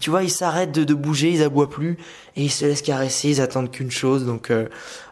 tu 0.00 0.10
vois, 0.10 0.22
ils 0.22 0.30
s'arrêtent 0.30 0.72
de, 0.72 0.94
bouger, 0.94 1.30
ils 1.30 1.42
aboient 1.42 1.68
plus 1.68 1.98
et 2.36 2.44
ils 2.44 2.50
se 2.50 2.64
laissent 2.64 2.82
caresser, 2.82 3.30
ils 3.30 3.40
attendent 3.40 3.70
qu'une 3.70 3.90
chose. 3.90 4.24
Donc 4.24 4.50
euh, 4.50 4.68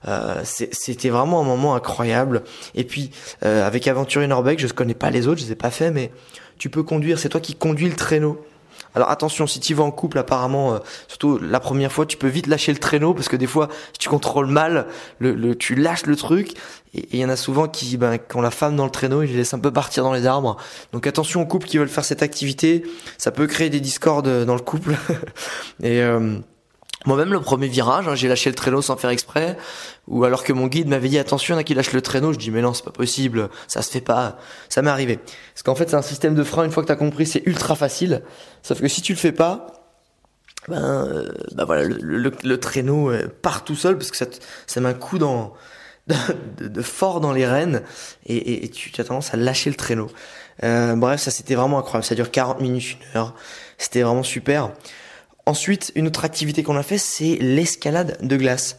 euh 0.06 0.42
c'était 0.44 1.08
vraiment 1.08 1.40
un 1.40 1.44
moment 1.44 1.75
incroyable. 1.75 2.42
Et 2.75 2.84
puis 2.84 3.10
euh, 3.44 3.66
avec 3.66 3.88
Aventurier 3.88 4.28
Norbec, 4.28 4.58
je 4.58 4.66
ne 4.66 4.72
connais 4.72 4.94
pas 4.94 5.10
les 5.10 5.26
autres, 5.26 5.40
je 5.40 5.46
les 5.46 5.52
ai 5.52 5.56
pas 5.56 5.70
fait, 5.70 5.90
mais 5.90 6.12
tu 6.58 6.70
peux 6.70 6.82
conduire, 6.82 7.18
c'est 7.18 7.28
toi 7.28 7.40
qui 7.40 7.54
conduis 7.54 7.88
le 7.88 7.96
traîneau. 7.96 8.44
Alors 8.96 9.10
attention, 9.10 9.46
si 9.46 9.60
tu 9.60 9.74
vas 9.74 9.84
en 9.84 9.90
couple, 9.90 10.18
apparemment, 10.18 10.72
euh, 10.72 10.78
surtout 11.06 11.38
la 11.38 11.60
première 11.60 11.92
fois, 11.92 12.06
tu 12.06 12.16
peux 12.16 12.28
vite 12.28 12.46
lâcher 12.46 12.72
le 12.72 12.78
traîneau 12.78 13.12
parce 13.12 13.28
que 13.28 13.36
des 13.36 13.46
fois, 13.46 13.68
si 13.92 13.99
tu 13.99 14.08
contrôles 14.08 14.47
mal, 14.47 14.86
tu 15.58 15.75
lâches 15.75 16.06
le 16.06 16.16
truc. 16.16 16.54
Et 16.94 17.06
il 17.12 17.18
y 17.21 17.25
en 17.25 17.28
a 17.28 17.36
souvent 17.36 17.68
qui, 17.68 17.99
ben, 17.99 18.16
quand 18.16 18.40
la 18.40 18.50
femme 18.50 18.75
dans 18.75 18.86
le 18.86 18.90
traîneau, 18.90 19.23
ils 19.23 19.36
laissent 19.36 19.52
un 19.52 19.58
peu 19.58 19.71
partir 19.71 20.02
dans 20.02 20.14
les 20.14 20.25
arbres. 20.25 20.56
Donc 20.94 21.06
attention 21.06 21.42
aux 21.42 21.47
couples 21.47 21.66
qui 21.66 21.76
veulent 21.76 21.90
faire 21.90 22.06
cette 22.06 22.23
activité, 22.23 22.84
ça 23.18 23.30
peut 23.30 23.47
créer 23.47 23.68
des 23.68 23.80
discordes 23.80 24.47
dans 24.47 24.54
le 24.54 24.62
couple. 24.62 24.97
et 25.82 26.00
euh, 26.00 26.38
moi-même, 27.06 27.32
le 27.32 27.40
premier 27.40 27.69
virage, 27.69 28.08
hein, 28.08 28.14
j'ai 28.14 28.28
lâché 28.28 28.50
le 28.50 28.56
traîneau 28.56 28.82
sans 28.82 28.97
faire 28.97 29.10
exprès, 29.10 29.56
ou 30.08 30.25
alors 30.25 30.45
que 30.45 30.52
mon 30.52 30.66
guide 30.66 30.88
m'avait 30.88 31.08
dit 31.08 31.19
attention, 31.19 31.54
il 31.54 31.56
y 31.56 31.58
en 31.58 31.60
a 31.60 31.64
qui 31.64 31.75
lâchent 31.75 31.92
le 31.92 32.02
traîneau, 32.02 32.32
je 32.32 32.38
dis 32.38 32.50
mais 32.50 32.62
non, 32.62 32.75
c'est 32.75 32.84
pas 32.84 32.90
possible, 32.90 33.49
ça 33.69 33.82
se 33.82 33.90
fait 33.90 34.00
pas, 34.00 34.38
ça 34.69 34.82
m'est 34.82 34.90
arrivé. 34.90 35.19
Parce 35.54 35.62
qu'en 35.64 35.75
fait, 35.75 35.88
c'est 35.88 35.97
un 35.97 36.02
système 36.02 36.34
de 36.34 36.42
frein, 36.42 36.64
une 36.64 36.73
fois 36.73 36.82
que 36.82 36.88
t'as 36.88 36.97
compris, 36.97 37.26
c'est 37.26 37.42
ultra 37.47 37.76
facile, 37.76 38.23
sauf 38.62 38.80
que 38.80 38.88
si 38.88 39.02
tu 39.02 39.12
le 39.12 39.19
fais 39.19 39.32
pas, 39.32 39.66
ben, 40.69 40.82
euh, 40.82 41.32
ben 41.54 41.64
voilà, 41.64 41.84
le, 41.84 42.58
traîneau 42.58 43.10
euh, 43.10 43.28
part 43.42 43.64
tout 43.64 43.76
seul, 43.76 43.97
parce 43.97 44.10
que 44.10 44.16
ça, 44.16 44.26
ça 44.66 44.80
met 44.80 44.88
un 44.88 44.95
coup 44.95 45.19
dans, 45.19 45.54
de, 46.58 46.82
fort 46.82 47.21
dans 47.21 47.32
les 47.32 47.47
rênes, 47.47 47.82
et, 48.26 48.69
tu, 48.71 48.92
as 49.00 49.04
tendance 49.04 49.32
à 49.32 49.36
lâcher 49.36 49.71
le 49.71 49.76
traîneau. 49.76 50.08
Euh, 50.64 50.97
bref, 50.97 51.21
ça 51.21 51.30
c'était 51.30 51.54
vraiment 51.54 51.78
incroyable, 51.78 52.04
ça 52.04 52.14
dure 52.14 52.30
40 52.30 52.60
minutes, 52.60 52.99
une 53.12 53.21
heure, 53.21 53.34
c'était 53.78 54.02
vraiment 54.02 54.23
super. 54.23 54.71
Ensuite, 55.49 55.93
une 55.95 56.09
autre 56.09 56.25
activité 56.25 56.65
qu'on 56.65 56.76
a 56.76 56.82
fait, 56.82 56.99
c'est 56.99 57.39
l'escalade 57.41 58.19
de 58.21 58.37
glace. 58.37 58.78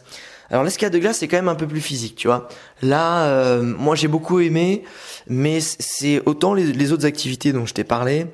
Alors 0.50 0.64
l'escalade 0.64 0.92
de 0.92 0.98
glace, 0.98 1.18
c'est 1.18 1.28
quand 1.28 1.38
même 1.38 1.48
un 1.48 1.54
peu 1.54 1.66
plus 1.66 1.80
physique, 1.80 2.14
tu 2.14 2.28
vois. 2.28 2.48
Là, 2.82 3.24
euh, 3.24 3.62
moi 3.62 3.94
j'ai 3.96 4.08
beaucoup 4.08 4.40
aimé, 4.40 4.84
mais 5.28 5.60
c'est 5.60 6.22
autant 6.26 6.52
les, 6.52 6.92
autres 6.92 7.06
activités 7.06 7.52
dont 7.52 7.64
je 7.64 7.72
t'ai 7.72 7.84
parlé, 7.84 8.26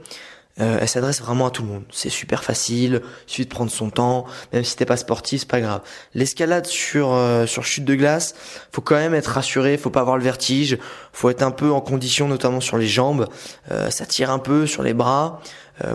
euh, 0.61 0.79
elles 0.81 0.89
s'adressent 0.89 1.21
vraiment 1.21 1.47
à 1.47 1.51
tout 1.51 1.63
le 1.63 1.69
monde. 1.69 1.85
C'est 1.93 2.11
super 2.11 2.43
facile, 2.43 3.03
il 3.27 3.31
suffit 3.31 3.45
de 3.45 3.51
prendre 3.51 3.71
son 3.71 3.91
temps, 3.91 4.27
même 4.53 4.65
si 4.65 4.77
t'es 4.77 4.85
pas 4.85 4.97
sportif, 4.97 5.41
c'est 5.41 5.49
pas 5.49 5.61
grave. 5.61 5.83
L'escalade 6.15 6.67
sur 6.67 7.13
euh, 7.13 7.47
sur 7.47 7.65
chute 7.65 7.85
de 7.85 7.95
glace, 7.95 8.35
faut 8.73 8.81
quand 8.81 8.97
même 8.97 9.15
être 9.15 9.29
rassuré, 9.29 9.77
faut 9.77 9.91
pas 9.91 10.01
avoir 10.01 10.17
le 10.17 10.25
vertige, 10.25 10.79
faut 11.13 11.31
être 11.31 11.43
un 11.43 11.53
peu 11.53 11.71
en 11.71 11.81
condition, 11.81 12.27
notamment 12.27 12.61
sur 12.61 12.79
les 12.79 12.89
jambes. 12.89 13.29
Euh, 13.71 13.91
ça 13.91 14.07
tire 14.07 14.31
un 14.31 14.41
peu 14.41 14.67
sur 14.67 14.83
les 14.83 14.95
bras. 14.95 15.41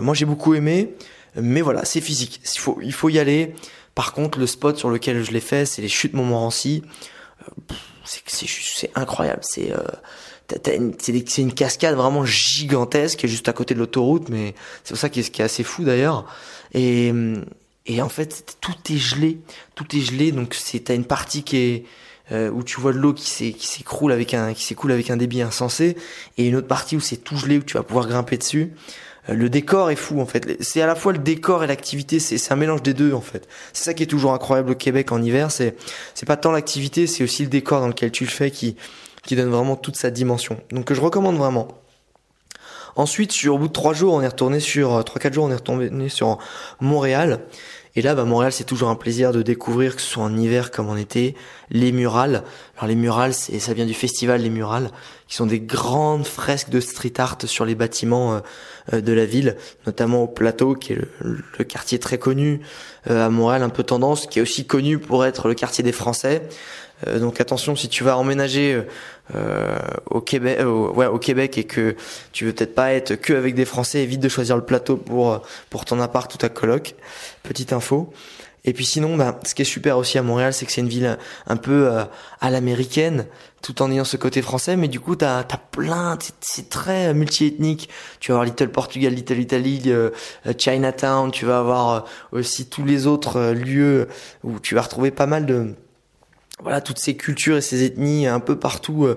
moi 0.00 0.14
j'ai 0.14 0.26
beaucoup 0.26 0.54
aimé. 0.54 0.94
Mais 1.36 1.60
voilà, 1.60 1.84
c'est 1.84 2.00
physique. 2.00 2.40
Il 2.82 2.92
faut, 2.92 3.08
y 3.08 3.18
aller. 3.18 3.54
Par 3.94 4.12
contre, 4.12 4.38
le 4.38 4.46
spot 4.46 4.76
sur 4.76 4.90
lequel 4.90 5.22
je 5.22 5.30
l'ai 5.30 5.40
fait, 5.40 5.66
c'est 5.66 5.82
les 5.82 5.88
chutes 5.88 6.14
Montmorency. 6.14 6.82
Euh, 7.42 7.74
c'est 8.04 8.90
incroyable. 8.94 9.42
C'est 9.42 9.72
euh, 9.72 9.78
c'est 10.98 11.42
une 11.42 11.54
cascade 11.54 11.94
vraiment 11.94 12.24
gigantesque 12.24 13.26
juste 13.26 13.48
à 13.48 13.52
côté 13.52 13.74
de 13.74 13.78
l'autoroute, 13.78 14.28
mais 14.28 14.54
c'est 14.84 14.94
pour 14.94 14.98
ça 14.98 15.08
qui 15.08 15.20
est, 15.20 15.30
qui 15.30 15.42
est 15.42 15.44
assez 15.44 15.62
fou 15.62 15.84
d'ailleurs. 15.84 16.26
Et, 16.74 17.12
en 18.00 18.08
fait, 18.08 18.56
tout 18.60 18.74
est 18.90 18.98
gelé, 18.98 19.38
tout 19.74 19.84
est 19.96 20.00
gelé. 20.00 20.32
Donc 20.32 20.54
c'est 20.54 20.80
t'as 20.80 20.94
une 20.94 21.04
partie 21.04 21.44
euh, 22.32 22.50
où 22.50 22.62
tu 22.62 22.80
vois 22.80 22.92
de 22.92 22.98
l'eau 22.98 23.12
qui 23.12 23.28
s'écroule 23.28 24.16
qui 24.24 24.64
s'écoule 24.64 24.92
avec 24.92 25.10
un 25.10 25.16
débit 25.16 25.42
insensé, 25.42 25.96
et 26.38 26.46
une 26.46 26.56
autre 26.56 26.68
partie 26.68 26.96
où 26.96 27.00
c'est 27.00 27.18
tout 27.18 27.36
gelé 27.36 27.58
où 27.58 27.62
tu 27.62 27.74
vas 27.74 27.82
pouvoir 27.82 28.06
grimper 28.06 28.36
dessus. 28.36 28.72
Le 29.30 29.48
décor 29.48 29.90
est 29.90 29.96
fou 29.96 30.20
en 30.20 30.26
fait. 30.26 30.56
C'est 30.60 30.82
à 30.82 30.86
la 30.86 30.94
fois 30.94 31.12
le 31.12 31.18
décor 31.18 31.62
et 31.64 31.66
l'activité, 31.66 32.18
c'est 32.18 32.52
un 32.52 32.56
mélange 32.56 32.82
des 32.82 32.94
deux 32.94 33.12
en 33.12 33.20
fait. 33.20 33.48
C'est 33.72 33.84
ça 33.84 33.94
qui 33.94 34.02
est 34.02 34.06
toujours 34.06 34.32
incroyable 34.32 34.72
au 34.72 34.74
Québec 34.74 35.12
en 35.12 35.22
hiver, 35.22 35.50
c'est 35.50 35.76
c'est 36.14 36.26
pas 36.26 36.36
tant 36.36 36.52
l'activité, 36.52 37.06
c'est 37.06 37.22
aussi 37.22 37.42
le 37.44 37.48
décor 37.48 37.80
dans 37.80 37.88
lequel 37.88 38.10
tu 38.10 38.24
le 38.24 38.30
fais 38.30 38.50
qui 38.50 38.76
qui 39.24 39.36
donne 39.36 39.50
vraiment 39.50 39.76
toute 39.76 39.96
sa 39.96 40.10
dimension. 40.10 40.58
Donc 40.70 40.92
je 40.92 41.00
recommande 41.00 41.36
vraiment. 41.36 41.68
Ensuite, 42.96 43.32
sur, 43.32 43.54
au 43.54 43.58
bout 43.58 43.68
de 43.68 43.72
trois 43.72 43.94
jours, 43.94 44.14
on 44.14 44.20
est 44.20 44.26
retourné 44.26 44.60
sur 44.60 44.94
euh, 44.94 45.02
trois 45.02 45.20
quatre 45.20 45.32
jours, 45.32 45.44
on 45.44 45.50
est 45.50 45.54
retourné 45.54 46.08
sur 46.08 46.38
Montréal. 46.80 47.40
Et 47.96 48.02
là, 48.02 48.14
bah, 48.14 48.24
Montréal, 48.24 48.52
c'est 48.52 48.64
toujours 48.64 48.88
un 48.88 48.94
plaisir 48.94 49.32
de 49.32 49.42
découvrir, 49.42 49.96
que 49.96 50.02
ce 50.02 50.08
soit 50.08 50.22
en 50.22 50.36
hiver 50.36 50.70
comme 50.70 50.88
en 50.88 50.96
été, 50.96 51.34
les 51.70 51.90
murales. 51.90 52.44
Alors 52.76 52.88
les 52.88 52.94
murales, 52.94 53.34
c'est, 53.34 53.58
ça 53.58 53.74
vient 53.74 53.86
du 53.86 53.94
festival 53.94 54.40
Les 54.42 54.50
Murales, 54.50 54.90
qui 55.26 55.36
sont 55.36 55.46
des 55.46 55.60
grandes 55.60 56.26
fresques 56.26 56.70
de 56.70 56.80
street 56.80 57.14
art 57.18 57.38
sur 57.44 57.64
les 57.64 57.74
bâtiments 57.74 58.34
euh, 58.34 58.40
euh, 58.92 59.00
de 59.00 59.12
la 59.12 59.26
ville, 59.26 59.56
notamment 59.86 60.22
au 60.22 60.26
Plateau, 60.28 60.74
qui 60.74 60.92
est 60.92 60.98
le, 61.20 61.64
quartier 61.64 61.98
très 61.98 62.18
connu 62.18 62.60
euh, 63.10 63.26
à 63.26 63.28
Montréal, 63.28 63.62
un 63.62 63.68
peu 63.68 63.82
tendance, 63.82 64.26
qui 64.26 64.38
est 64.38 64.42
aussi 64.42 64.66
connu 64.66 64.98
pour 64.98 65.24
être 65.24 65.48
le 65.48 65.54
quartier 65.54 65.82
des 65.82 65.92
Français. 65.92 66.42
Donc 67.06 67.40
attention, 67.40 67.76
si 67.76 67.88
tu 67.88 68.04
vas 68.04 68.16
emménager 68.16 68.82
euh, 69.34 69.78
au 70.06 70.20
Québec, 70.20 70.58
euh, 70.60 70.90
ouais, 70.90 71.06
au 71.06 71.18
Québec 71.18 71.56
et 71.58 71.64
que 71.64 71.96
tu 72.32 72.44
veux 72.44 72.52
peut-être 72.52 72.74
pas 72.74 72.92
être 72.92 73.14
que 73.14 73.32
avec 73.32 73.54
des 73.54 73.64
Français, 73.64 74.02
évite 74.02 74.20
de 74.20 74.28
choisir 74.28 74.56
le 74.56 74.64
plateau 74.64 74.96
pour 74.96 75.42
pour 75.70 75.84
ton 75.84 76.00
appart 76.00 76.32
ou 76.34 76.38
ta 76.38 76.48
coloc. 76.48 76.94
Petite 77.42 77.72
info. 77.72 78.12
Et 78.64 78.72
puis 78.72 78.84
sinon, 78.84 79.16
bah, 79.16 79.38
ce 79.44 79.54
qui 79.54 79.62
est 79.62 79.64
super 79.64 79.96
aussi 79.96 80.18
à 80.18 80.22
Montréal, 80.22 80.52
c'est 80.52 80.66
que 80.66 80.72
c'est 80.72 80.82
une 80.82 80.88
ville 80.88 81.18
un 81.46 81.56
peu 81.56 81.88
euh, 81.90 82.04
à 82.40 82.50
l'américaine, 82.50 83.26
tout 83.62 83.80
en 83.80 83.90
ayant 83.90 84.04
ce 84.04 84.16
côté 84.16 84.42
français, 84.42 84.76
mais 84.76 84.88
du 84.88 85.00
coup, 85.00 85.16
t'as 85.16 85.38
as 85.38 85.44
plein, 85.44 86.18
c'est 86.40 86.68
très 86.68 87.14
multiethnique. 87.14 87.88
Tu 88.20 88.32
vas 88.32 88.36
avoir 88.36 88.44
Little 88.44 88.68
Portugal, 88.68 89.14
Little 89.14 89.38
Italy, 89.38 89.82
euh, 89.86 90.10
euh, 90.46 90.52
Chinatown, 90.56 91.30
tu 91.30 91.46
vas 91.46 91.60
avoir 91.60 92.04
aussi 92.32 92.68
tous 92.68 92.84
les 92.84 93.06
autres 93.06 93.52
lieux 93.52 94.08
où 94.44 94.60
tu 94.60 94.74
vas 94.74 94.82
retrouver 94.82 95.10
pas 95.10 95.26
mal 95.26 95.46
de 95.46 95.74
voilà 96.62 96.80
toutes 96.80 96.98
ces 96.98 97.16
cultures 97.16 97.56
et 97.56 97.60
ces 97.60 97.84
ethnies 97.84 98.26
un 98.26 98.40
peu 98.40 98.58
partout 98.58 99.08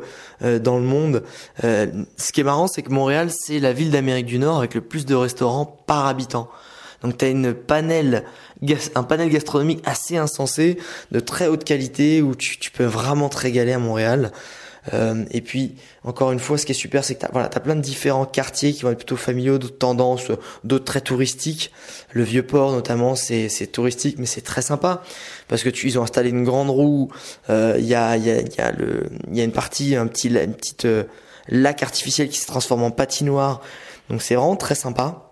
dans 0.42 0.78
le 0.78 0.84
monde. 0.84 1.24
ce 1.62 2.32
qui 2.32 2.42
est 2.42 2.44
marrant, 2.44 2.68
c'est 2.68 2.82
que 2.82 2.92
Montréal, 2.92 3.30
c'est 3.32 3.60
la 3.60 3.74
ville 3.74 3.92
d'Amérique 3.92 4.26
du 4.26 4.40
Nord 4.40 4.58
avec 4.58 4.76
le 4.76 4.82
plus 4.82 5.06
de 5.06 5.16
restaurants 5.16 5.66
par 5.66 6.08
habitant. 6.08 6.50
Donc 7.04 7.18
tu 7.18 7.26
as 7.26 7.30
une 7.30 7.54
panel, 7.54 8.24
un 8.96 9.04
panel 9.04 9.30
gastronomique 9.30 9.82
assez 9.86 10.18
insensé, 10.18 10.78
de 11.12 11.20
très 11.20 11.48
haute 11.48 11.66
qualité, 11.66 12.22
où 12.22 12.34
tu, 12.34 12.58
tu 12.58 12.72
peux 12.72 12.86
vraiment 12.86 13.30
te 13.30 13.38
régaler 13.38 13.74
à 13.74 13.80
Montréal. 13.80 14.32
Euh, 14.94 15.24
et 15.32 15.42
puis, 15.42 15.76
encore 16.04 16.32
une 16.32 16.40
fois, 16.40 16.58
ce 16.58 16.66
qui 16.66 16.74
est 16.74 16.76
super, 16.76 17.04
c'est 17.04 17.16
que 17.16 17.26
tu 17.26 17.32
voilà, 17.32 17.50
as 17.54 17.60
plein 17.60 17.76
de 17.76 17.82
différents 17.82 18.26
quartiers 18.26 18.74
qui 18.74 18.84
vont 18.84 18.92
être 18.92 18.98
plutôt 18.98 19.16
familiaux, 19.16 19.58
d'autres 19.58 19.78
tendances, 19.78 20.32
d'autres 20.64 20.86
très 20.86 21.02
touristiques. 21.02 21.72
Le 22.12 22.24
Vieux-Port, 22.24 22.72
notamment, 22.72 23.16
c'est 23.16 23.68
touristique, 23.72 24.18
mais 24.20 24.26
c'est 24.26 24.42
très 24.42 24.62
sympa. 24.62 25.04
Parce 25.48 25.64
que 25.64 25.70
tu, 25.70 25.88
ils 25.88 26.00
ont 26.00 26.04
installé 26.04 26.30
une 26.30 26.44
grande 26.44 26.70
roue, 26.70 27.12
euh, 27.50 27.76
il 27.78 27.86
y, 27.86 27.96
a, 27.96 28.18
y, 28.18 28.30
a, 28.30 28.42
y, 28.42 28.60
a 28.60 28.72
le, 28.72 29.10
y 29.32 29.42
a 29.42 29.44
une 29.44 29.52
partie, 29.52 29.96
un 29.96 30.08
petit, 30.08 30.30
une 30.30 30.54
petite 30.54 30.86
euh, 30.86 31.04
lac 31.48 31.84
artificiel 31.84 32.30
qui 32.30 32.40
se 32.40 32.48
transforme 32.48 32.84
en 32.84 32.92
patinoire. 32.92 33.62
Donc 34.10 34.22
c'est 34.22 34.36
vraiment 34.36 34.56
très 34.56 34.76
sympa. 34.76 35.30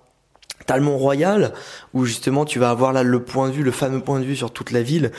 T'as 0.68 0.78
le 0.78 0.84
Mont 0.84 0.98
Royal, 0.98 1.54
où 1.94 2.06
justement 2.06 2.46
tu 2.46 2.60
vas 2.60 2.70
avoir 2.70 2.94
là 2.94 3.02
le 3.04 3.24
point 3.24 3.50
de 3.50 3.54
vue, 3.54 3.64
le 3.64 3.72
fameux 3.72 4.00
point 4.00 4.20
de 4.20 4.26
vue 4.26 4.36
sur 4.36 4.52
toute 4.52 4.72
la 4.72 4.84
ville, 4.84 5.12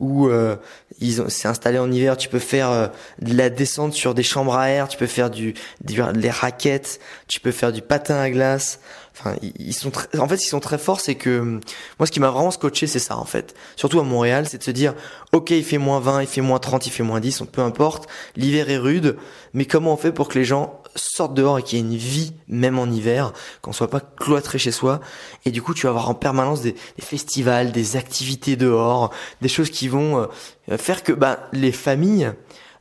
où 0.00 0.28
euh, 0.28 0.56
ils 1.00 1.20
ont, 1.20 1.28
c'est 1.28 1.48
installé 1.48 1.78
en 1.78 1.90
hiver. 1.90 2.16
Tu 2.16 2.28
peux 2.28 2.38
faire 2.38 2.70
euh, 2.70 2.88
de 3.20 3.36
la 3.36 3.50
descente 3.50 3.94
sur 3.94 4.14
des 4.14 4.22
chambres 4.22 4.54
à 4.54 4.70
air, 4.70 4.88
tu 4.88 4.96
peux 4.96 5.06
faire 5.06 5.30
du, 5.30 5.54
des 5.80 6.30
raquettes, 6.30 7.00
tu 7.26 7.40
peux 7.40 7.52
faire 7.52 7.72
du 7.72 7.82
patin 7.82 8.16
à 8.16 8.30
glace. 8.30 8.80
Enfin, 9.18 9.34
ils 9.42 9.74
sont 9.74 9.90
en 10.18 10.28
fait, 10.28 10.44
ils 10.44 10.48
sont 10.48 10.60
très 10.60 10.78
forts. 10.78 11.00
C'est 11.00 11.16
que 11.16 11.60
moi, 11.98 12.06
ce 12.06 12.12
qui 12.12 12.20
m'a 12.20 12.30
vraiment 12.30 12.52
scotché, 12.52 12.86
c'est 12.86 13.00
ça 13.00 13.16
en 13.16 13.24
fait. 13.24 13.54
Surtout 13.74 13.98
à 13.98 14.04
Montréal, 14.04 14.46
c'est 14.48 14.58
de 14.58 14.62
se 14.62 14.70
dire, 14.70 14.94
ok, 15.32 15.50
il 15.50 15.64
fait 15.64 15.78
moins 15.78 15.98
20, 15.98 16.22
il 16.22 16.28
fait 16.28 16.40
moins 16.40 16.60
30, 16.60 16.86
il 16.86 16.90
fait 16.90 17.02
moins 17.02 17.20
10, 17.20 17.42
peu 17.50 17.62
importe. 17.62 18.08
L'hiver 18.36 18.70
est 18.70 18.78
rude, 18.78 19.16
mais 19.54 19.64
comment 19.64 19.94
on 19.94 19.96
fait 19.96 20.12
pour 20.12 20.28
que 20.28 20.38
les 20.38 20.44
gens 20.44 20.80
sortent 20.98 21.34
dehors 21.34 21.58
et 21.58 21.62
qu'il 21.62 21.78
y 21.78 21.80
ait 21.80 21.84
une 21.84 21.96
vie, 21.96 22.34
même 22.48 22.78
en 22.78 22.86
hiver, 22.86 23.32
qu'on 23.62 23.72
soit 23.72 23.90
pas 23.90 24.00
cloîtré 24.00 24.58
chez 24.58 24.70
soi. 24.70 25.00
Et 25.44 25.50
du 25.50 25.62
coup, 25.62 25.74
tu 25.74 25.84
vas 25.84 25.90
avoir 25.90 26.10
en 26.10 26.14
permanence 26.14 26.60
des, 26.60 26.74
festivals, 27.00 27.72
des 27.72 27.96
activités 27.96 28.56
dehors, 28.56 29.12
des 29.40 29.48
choses 29.48 29.70
qui 29.70 29.88
vont 29.88 30.28
euh, 30.70 30.76
faire 30.76 31.02
que 31.02 31.12
bah, 31.12 31.48
les 31.52 31.72
familles 31.72 32.32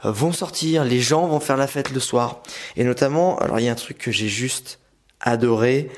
euh, 0.06 0.12
vont 0.12 0.32
sortir, 0.32 0.84
les 0.84 1.00
gens 1.00 1.28
vont 1.28 1.40
faire 1.40 1.58
la 1.58 1.68
fête 1.68 1.92
le 1.92 2.00
soir. 2.00 2.42
Et 2.76 2.84
notamment, 2.84 3.38
alors 3.40 3.60
il 3.60 3.66
y 3.66 3.70
a 3.70 3.72
un 3.72 3.76
truc 3.76 3.98
que 3.98 4.12
j'ai 4.12 4.28
juste 4.28 4.80
adoré, 5.20 5.90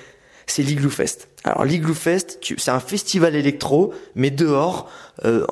c'est 0.52 0.64
l'Igloo 0.64 0.90
Fest. 0.90 1.30
Alors 1.44 1.64
l'Igloo 1.64 1.94
Fest, 1.94 2.40
c'est 2.58 2.72
un 2.72 2.80
festival 2.80 3.36
électro, 3.36 3.94
mais 4.16 4.32
dehors, 4.32 4.90
euh, 5.26 5.46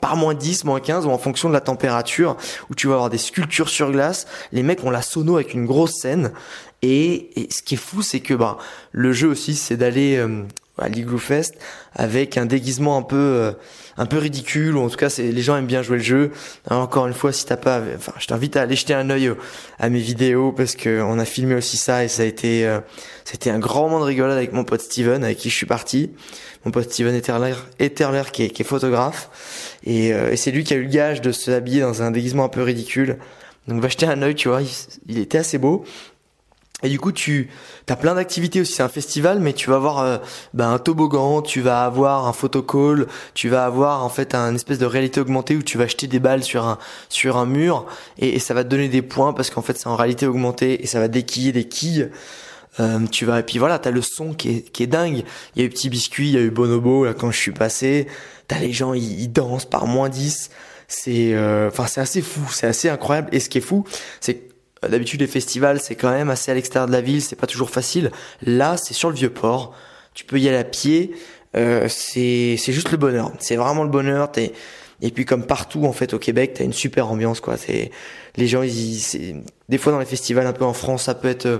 par 0.00 0.16
moins 0.16 0.34
10, 0.34 0.64
moins 0.64 0.80
15, 0.80 1.06
ou 1.06 1.10
en 1.10 1.18
fonction 1.18 1.48
de 1.48 1.54
la 1.54 1.60
température, 1.60 2.36
où 2.70 2.74
tu 2.74 2.86
vas 2.86 2.94
avoir 2.94 3.10
des 3.10 3.18
sculptures 3.18 3.68
sur 3.68 3.90
glace. 3.90 4.26
Les 4.52 4.62
mecs 4.62 4.84
ont 4.84 4.90
la 4.90 5.02
sono 5.02 5.36
avec 5.36 5.54
une 5.54 5.66
grosse 5.66 5.94
scène. 6.00 6.32
Et, 6.82 7.48
ce 7.50 7.62
qui 7.62 7.74
est 7.74 7.78
fou, 7.78 8.02
c'est 8.02 8.20
que 8.20 8.34
bah, 8.34 8.58
le 8.92 9.12
jeu 9.12 9.28
aussi, 9.28 9.54
c'est 9.54 9.76
d'aller 9.76 10.16
euh, 10.16 10.42
à 10.78 10.88
l'Igloo 10.88 11.18
Fest 11.18 11.54
avec 11.94 12.36
un 12.36 12.46
déguisement 12.46 12.96
un 12.96 13.02
peu 13.02 13.16
euh, 13.16 13.52
un 13.96 14.06
peu 14.06 14.18
ridicule 14.18 14.76
ou 14.76 14.80
en 14.80 14.88
tout 14.88 14.96
cas 14.96 15.08
c'est 15.08 15.30
les 15.30 15.42
gens 15.42 15.56
aiment 15.56 15.66
bien 15.66 15.82
jouer 15.82 15.98
le 15.98 16.02
jeu. 16.02 16.32
Encore 16.68 17.06
une 17.06 17.14
fois 17.14 17.32
si 17.32 17.46
t'as 17.46 17.56
pas 17.56 17.80
enfin 17.96 18.12
je 18.18 18.26
t'invite 18.26 18.56
à 18.56 18.62
aller 18.62 18.74
jeter 18.74 18.94
un 18.94 19.08
œil 19.10 19.32
à 19.78 19.88
mes 19.88 20.00
vidéos 20.00 20.52
parce 20.52 20.74
que 20.74 21.00
on 21.02 21.18
a 21.18 21.24
filmé 21.24 21.54
aussi 21.54 21.76
ça 21.76 22.04
et 22.04 22.08
ça 22.08 22.22
a 22.22 22.26
été 22.26 22.66
euh, 22.66 22.80
c'était 23.24 23.50
un 23.50 23.58
grand 23.58 23.88
moment 23.88 24.00
de 24.00 24.04
rigolade 24.04 24.36
avec 24.36 24.52
mon 24.52 24.64
pote 24.64 24.80
Steven 24.80 25.22
avec 25.22 25.38
qui 25.38 25.50
je 25.50 25.54
suis 25.54 25.66
parti. 25.66 26.10
Mon 26.64 26.70
pote 26.70 26.90
Steven 26.90 27.14
Etterler, 27.14 27.54
Etterler 27.78 28.22
qui 28.32 28.44
est, 28.44 28.48
qui 28.48 28.62
est 28.62 28.64
photographe. 28.64 29.28
Et, 29.84 30.14
euh, 30.14 30.32
et 30.32 30.36
c'est 30.36 30.50
lui 30.50 30.64
qui 30.64 30.72
a 30.72 30.76
eu 30.78 30.84
le 30.84 30.88
gage 30.88 31.20
de 31.20 31.30
se 31.30 31.50
habiller 31.50 31.82
dans 31.82 32.02
un 32.02 32.10
déguisement 32.10 32.44
un 32.44 32.48
peu 32.48 32.62
ridicule. 32.62 33.18
Donc 33.68 33.80
va 33.80 33.88
jeter 33.88 34.06
un 34.06 34.20
œil 34.22 34.34
tu 34.34 34.48
vois 34.48 34.60
il 35.06 35.18
était 35.18 35.38
assez 35.38 35.58
beau. 35.58 35.84
Et 36.84 36.88
du 36.90 37.00
coup, 37.00 37.12
tu 37.12 37.48
as 37.92 37.96
plein 37.96 38.14
d'activités 38.14 38.60
aussi. 38.60 38.74
C'est 38.74 38.82
un 38.82 38.88
festival, 38.88 39.40
mais 39.40 39.52
tu 39.52 39.70
vas 39.70 39.76
avoir 39.76 40.00
euh, 40.00 40.18
ben, 40.54 40.70
un 40.70 40.78
toboggan, 40.78 41.42
tu 41.42 41.60
vas 41.60 41.84
avoir 41.84 42.26
un 42.26 42.32
photocall, 42.32 43.06
tu 43.34 43.48
vas 43.48 43.64
avoir 43.64 44.04
en 44.04 44.08
fait 44.08 44.34
un 44.34 44.54
espèce 44.54 44.78
de 44.78 44.86
réalité 44.86 45.20
augmentée 45.20 45.56
où 45.56 45.62
tu 45.62 45.78
vas 45.78 45.86
jeter 45.86 46.06
des 46.06 46.20
balles 46.20 46.42
sur 46.42 46.64
un 46.64 46.78
sur 47.08 47.36
un 47.36 47.46
mur 47.46 47.86
et, 48.18 48.38
ça 48.38 48.54
va 48.54 48.64
te 48.64 48.68
donner 48.68 48.88
des 48.88 49.02
points 49.02 49.32
parce 49.32 49.50
qu'en 49.50 49.62
fait 49.62 49.78
c'est 49.78 49.86
en 49.86 49.96
réalité 49.96 50.26
augmentée 50.26 50.82
et 50.82 50.86
ça 50.86 51.00
va 51.00 51.08
déquiller 51.08 51.52
des 51.52 51.64
quilles. 51.68 52.10
Euh, 52.80 53.06
tu 53.10 53.24
vas 53.24 53.40
et 53.40 53.42
puis 53.42 53.58
voilà, 53.58 53.78
t'as 53.78 53.90
le 53.90 54.02
son 54.02 54.34
qui 54.34 54.50
est 54.50 54.72
qui 54.72 54.82
est 54.82 54.88
dingue. 54.88 55.24
Il 55.54 55.60
y 55.60 55.62
a 55.62 55.66
eu 55.66 55.70
Petit 55.70 55.88
Biscuit, 55.88 56.28
il 56.28 56.34
y 56.34 56.38
a 56.38 56.40
eu 56.40 56.50
Bonobo 56.50 57.04
là 57.04 57.14
quand 57.14 57.30
je 57.30 57.38
suis 57.38 57.52
passé. 57.52 58.06
T'as 58.48 58.58
les 58.58 58.72
gens 58.72 58.94
ils, 58.94 59.28
dansent 59.28 59.64
par 59.64 59.86
moins 59.86 60.08
10 60.08 60.50
c'est 60.86 61.32
euh, 61.32 61.68
enfin 61.68 61.86
c'est 61.86 62.02
assez 62.02 62.20
fou 62.20 62.42
c'est 62.50 62.66
assez 62.66 62.90
incroyable 62.90 63.28
et 63.32 63.40
ce 63.40 63.48
qui 63.48 63.56
est 63.56 63.62
fou 63.62 63.84
c'est 64.20 64.53
d'habitude, 64.88 65.20
les 65.20 65.26
festivals, 65.26 65.80
c'est 65.80 65.94
quand 65.94 66.10
même 66.10 66.30
assez 66.30 66.50
à 66.50 66.54
l'extérieur 66.54 66.86
de 66.86 66.92
la 66.92 67.00
ville, 67.00 67.22
c'est 67.22 67.36
pas 67.36 67.46
toujours 67.46 67.70
facile. 67.70 68.10
Là, 68.42 68.76
c'est 68.76 68.94
sur 68.94 69.08
le 69.10 69.16
vieux 69.16 69.30
port. 69.30 69.74
Tu 70.14 70.24
peux 70.24 70.38
y 70.38 70.48
aller 70.48 70.58
à 70.58 70.64
pied. 70.64 71.14
Euh, 71.56 71.86
c'est 71.88 72.56
c'est 72.58 72.72
juste 72.72 72.90
le 72.90 72.96
bonheur. 72.96 73.32
C'est 73.38 73.56
vraiment 73.56 73.84
le 73.84 73.90
bonheur. 73.90 74.30
Et 75.02 75.10
puis 75.10 75.24
comme 75.24 75.46
partout 75.46 75.84
en 75.84 75.92
fait 75.92 76.14
au 76.14 76.18
Québec, 76.18 76.52
t'as 76.54 76.64
une 76.64 76.72
super 76.72 77.10
ambiance 77.10 77.40
quoi. 77.40 77.56
C'est 77.56 77.90
les 78.36 78.46
gens, 78.46 78.62
ils, 78.62 79.42
des 79.68 79.78
fois 79.78 79.92
dans 79.92 79.98
les 79.98 80.06
festivals 80.06 80.46
un 80.46 80.52
peu 80.52 80.64
en 80.64 80.72
France, 80.72 81.04
ça 81.04 81.14
peut 81.14 81.28
être 81.28 81.46
euh, 81.46 81.58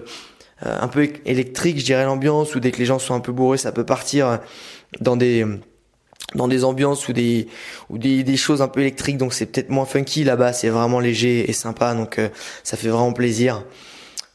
un 0.63 0.89
peu 0.89 1.09
électrique, 1.25 1.79
je 1.79 1.85
dirais 1.85 2.05
l'ambiance, 2.05 2.55
ou 2.55 2.61
dès 2.61 2.71
que 2.71 2.79
les 2.79 2.87
gens 2.87 2.99
sont 2.99 3.15
un 3.15 3.21
peu 3.21 3.33
bourrés, 3.33 3.59
ça 3.59 3.73
peut 3.73 3.85
partir 3.85 4.41
dans 5.01 5.17
des 5.17 5.45
dans 6.35 6.49
des 6.49 6.65
ambiances 6.65 7.09
ou 7.09 7.13
des 7.13 7.49
ou 7.91 7.99
des, 7.99 8.23
des 8.25 8.37
choses 8.37 8.63
un 8.63 8.69
peu 8.69 8.81
électriques 8.81 9.19
donc 9.19 9.35
c'est 9.35 9.47
peut-être 9.47 9.71
moins 9.71 9.87
funky. 9.87 10.25
Là-bas 10.25 10.53
c'est 10.53 10.69
vraiment 10.69 11.01
léger 11.01 11.49
et 11.49 11.53
sympa 11.53 11.95
donc 11.95 12.19
euh, 12.19 12.29
ça 12.63 12.77
fait 12.77 12.89
vraiment 12.89 13.13
plaisir. 13.13 13.65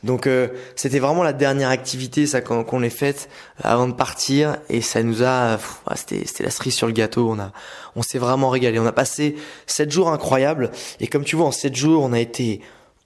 Donc 0.02 0.28
euh, 0.28 0.48
c'était 0.78 1.00
vraiment 1.00 1.24
la 1.24 1.34
dernière 1.34 1.70
activité 1.70 2.26
ça 2.26 2.40
qu'on 2.40 2.84
ait 2.84 2.90
faite 2.90 3.30
avant 3.62 3.88
de 3.88 3.94
partir 3.94 4.58
et 4.70 4.82
ça 4.82 5.04
nous 5.04 5.24
a 5.24 5.60
c'était 5.96 6.26
c'était 6.26 6.44
la 6.44 6.52
cerise 6.52 6.76
sur 6.76 6.88
le 6.88 6.94
gâteau. 6.94 7.30
On 7.30 7.40
a 7.40 7.52
on 7.96 8.02
s'est 8.02 8.20
vraiment 8.20 8.50
régalé. 8.50 8.80
On 8.80 8.86
a 8.86 8.94
passé 8.94 9.36
sept 9.68 9.92
jours 9.92 10.10
incroyables 10.10 10.72
et 11.02 11.08
comme 11.08 11.26
tu 11.26 11.36
vois 11.36 11.48
en 11.48 11.52
sept 11.52 11.76
jours 11.76 12.04
on 12.04 12.14
a 12.14 12.20
été 12.20 12.62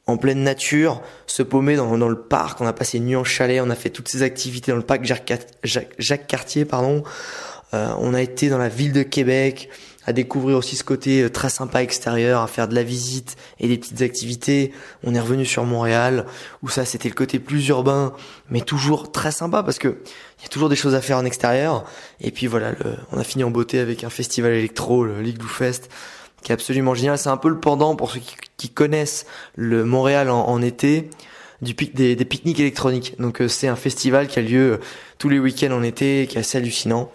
en 0.05 0.17
pleine 0.17 0.43
nature, 0.43 1.01
se 1.27 1.43
paumer 1.43 1.77
dans, 1.77 1.97
dans 1.97 2.09
le 2.09 2.19
parc, 2.19 2.59
on 2.59 2.67
a 2.67 2.73
passé 2.73 2.97
une 2.97 3.05
nuit 3.05 3.15
en 3.15 3.23
chalet, 3.23 3.61
on 3.63 3.69
a 3.69 3.75
fait 3.75 3.89
toutes 3.89 4.09
ces 4.09 4.21
activités 4.21 4.71
dans 4.71 4.77
le 4.77 4.83
parc 4.83 5.05
Jacques, 5.05 5.31
Jacques, 5.63 5.93
Jacques 5.97 6.27
Cartier, 6.27 6.65
pardon. 6.65 7.03
Euh, 7.73 7.93
on 7.99 8.13
a 8.13 8.21
été 8.21 8.49
dans 8.49 8.57
la 8.57 8.69
ville 8.69 8.93
de 8.93 9.03
Québec 9.03 9.69
à 10.05 10.13
découvrir 10.13 10.57
aussi 10.57 10.75
ce 10.75 10.83
côté 10.83 11.21
euh, 11.21 11.29
très 11.29 11.49
sympa 11.49 11.81
extérieur, 11.81 12.41
à 12.41 12.47
faire 12.47 12.67
de 12.67 12.75
la 12.75 12.83
visite 12.83 13.37
et 13.59 13.67
des 13.67 13.77
petites 13.77 14.01
activités. 14.01 14.73
On 15.03 15.15
est 15.15 15.19
revenu 15.19 15.45
sur 15.45 15.63
Montréal, 15.63 16.25
où 16.61 16.69
ça 16.69 16.85
c'était 16.85 17.09
le 17.09 17.15
côté 17.15 17.39
plus 17.39 17.67
urbain, 17.69 18.13
mais 18.49 18.61
toujours 18.61 19.11
très 19.11 19.31
sympa 19.31 19.63
parce 19.63 19.79
que 19.79 19.97
il 20.39 20.43
y 20.43 20.45
a 20.45 20.49
toujours 20.49 20.69
des 20.69 20.75
choses 20.75 20.95
à 20.95 21.01
faire 21.01 21.17
en 21.17 21.25
extérieur. 21.25 21.85
Et 22.19 22.31
puis 22.31 22.47
voilà, 22.47 22.73
on 23.11 23.17
a 23.17 23.23
fini 23.23 23.43
en 23.43 23.49
beauté 23.49 23.79
avec 23.79 24.03
un 24.03 24.09
festival 24.09 24.51
électro, 24.53 25.05
le 25.05 25.21
League 25.21 25.41
Fest, 25.41 25.89
qui 26.43 26.51
est 26.51 26.53
absolument 26.53 26.93
génial. 26.93 27.17
C'est 27.17 27.29
un 27.29 27.37
peu 27.37 27.49
le 27.49 27.59
pendant 27.59 27.95
pour 27.95 28.11
ceux 28.11 28.19
qui, 28.57 28.69
connaissent 28.69 29.25
le 29.55 29.83
Montréal 29.83 30.29
en, 30.29 30.61
été 30.61 31.09
des, 31.61 32.15
des 32.15 32.25
pique-niques 32.25 32.59
électroniques. 32.59 33.15
Donc 33.19 33.41
euh, 33.41 33.47
c'est 33.47 33.67
un 33.67 33.75
festival 33.75 34.27
qui 34.27 34.39
a 34.39 34.41
lieu 34.41 34.79
tous 35.17 35.29
les 35.29 35.39
week-ends 35.39 35.71
en 35.71 35.83
été, 35.83 36.27
qui 36.27 36.37
est 36.37 36.41
assez 36.41 36.57
hallucinant. 36.57 37.09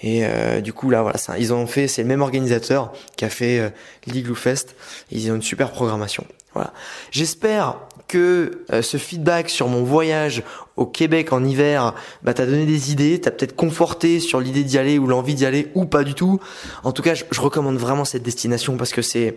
Et 0.00 0.24
euh, 0.24 0.60
du 0.60 0.72
coup 0.72 0.90
là 0.90 1.02
voilà, 1.02 1.18
ça, 1.18 1.38
ils 1.38 1.52
ont 1.52 1.66
fait, 1.66 1.88
c'est 1.88 2.02
le 2.02 2.08
même 2.08 2.22
organisateur 2.22 2.92
qui 3.16 3.24
a 3.24 3.30
fait 3.30 3.58
euh, 3.58 4.34
Fest. 4.34 4.76
Ils 5.10 5.30
ont 5.30 5.36
une 5.36 5.42
super 5.42 5.70
programmation. 5.70 6.24
Voilà. 6.54 6.72
J'espère 7.10 7.76
que 8.06 8.64
euh, 8.72 8.80
ce 8.80 8.96
feedback 8.96 9.50
sur 9.50 9.68
mon 9.68 9.84
voyage 9.84 10.42
au 10.76 10.86
Québec 10.86 11.32
en 11.32 11.44
hiver, 11.44 11.94
bah 12.22 12.32
t'as 12.32 12.46
donné 12.46 12.64
des 12.64 12.90
idées, 12.90 13.20
t'as 13.20 13.30
peut-être 13.30 13.54
conforté 13.54 14.18
sur 14.18 14.40
l'idée 14.40 14.64
d'y 14.64 14.78
aller 14.78 14.98
ou 14.98 15.06
l'envie 15.06 15.34
d'y 15.34 15.44
aller 15.44 15.68
ou 15.74 15.84
pas 15.84 16.04
du 16.04 16.14
tout. 16.14 16.40
En 16.84 16.92
tout 16.92 17.02
cas, 17.02 17.14
je 17.14 17.40
recommande 17.40 17.76
vraiment 17.76 18.04
cette 18.04 18.22
destination 18.22 18.76
parce 18.76 18.92
que 18.92 19.02
c'est 19.02 19.36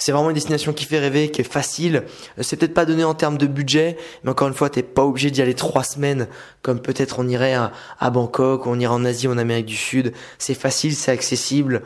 c'est 0.00 0.12
vraiment 0.12 0.30
une 0.30 0.34
destination 0.34 0.72
qui 0.72 0.86
fait 0.86 0.98
rêver, 0.98 1.30
qui 1.30 1.42
est 1.42 1.44
facile. 1.44 2.04
Euh, 2.38 2.42
c'est 2.42 2.56
peut-être 2.56 2.74
pas 2.74 2.86
donné 2.86 3.04
en 3.04 3.14
termes 3.14 3.36
de 3.36 3.46
budget, 3.46 3.98
mais 4.24 4.30
encore 4.30 4.48
une 4.48 4.54
fois, 4.54 4.70
t'es 4.70 4.82
pas 4.82 5.04
obligé 5.04 5.30
d'y 5.30 5.42
aller 5.42 5.54
trois 5.54 5.84
semaines, 5.84 6.26
comme 6.62 6.80
peut-être 6.80 7.18
on 7.18 7.28
irait 7.28 7.54
à, 7.54 8.10
Bangkok, 8.10 8.64
ou 8.64 8.70
on 8.70 8.80
irait 8.80 8.94
en 8.94 9.04
Asie 9.04 9.28
ou 9.28 9.32
en 9.32 9.38
Amérique 9.38 9.66
du 9.66 9.76
Sud. 9.76 10.14
C'est 10.38 10.54
facile, 10.54 10.96
c'est 10.96 11.12
accessible. 11.12 11.82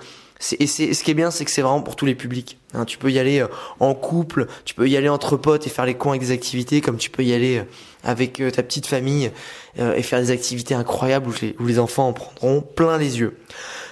et 0.58 0.66
ce 0.68 1.02
qui 1.02 1.10
est 1.10 1.14
bien, 1.14 1.32
c'est 1.32 1.44
que 1.44 1.50
c'est 1.50 1.62
vraiment 1.62 1.82
pour 1.82 1.96
tous 1.96 2.06
les 2.06 2.14
publics. 2.14 2.56
Hein. 2.72 2.84
tu 2.84 2.98
peux 2.98 3.10
y 3.10 3.18
aller 3.18 3.40
euh, 3.40 3.48
en 3.80 3.94
couple, 3.94 4.46
tu 4.64 4.74
peux 4.74 4.88
y 4.88 4.96
aller 4.96 5.08
entre 5.08 5.36
potes 5.36 5.66
et 5.66 5.70
faire 5.70 5.84
les 5.84 5.94
coins 5.94 6.12
avec 6.12 6.22
des 6.22 6.30
activités, 6.30 6.80
comme 6.80 6.98
tu 6.98 7.10
peux 7.10 7.24
y 7.24 7.34
aller 7.34 7.58
euh, 7.58 7.64
avec 8.04 8.40
ta 8.52 8.62
petite 8.62 8.86
famille 8.86 9.32
et 9.76 10.02
faire 10.02 10.20
des 10.20 10.30
activités 10.30 10.74
incroyables 10.74 11.28
où 11.58 11.66
les, 11.66 11.78
enfants 11.80 12.08
en 12.08 12.12
prendront 12.12 12.60
plein 12.60 12.98
les 12.98 13.18
yeux. 13.18 13.36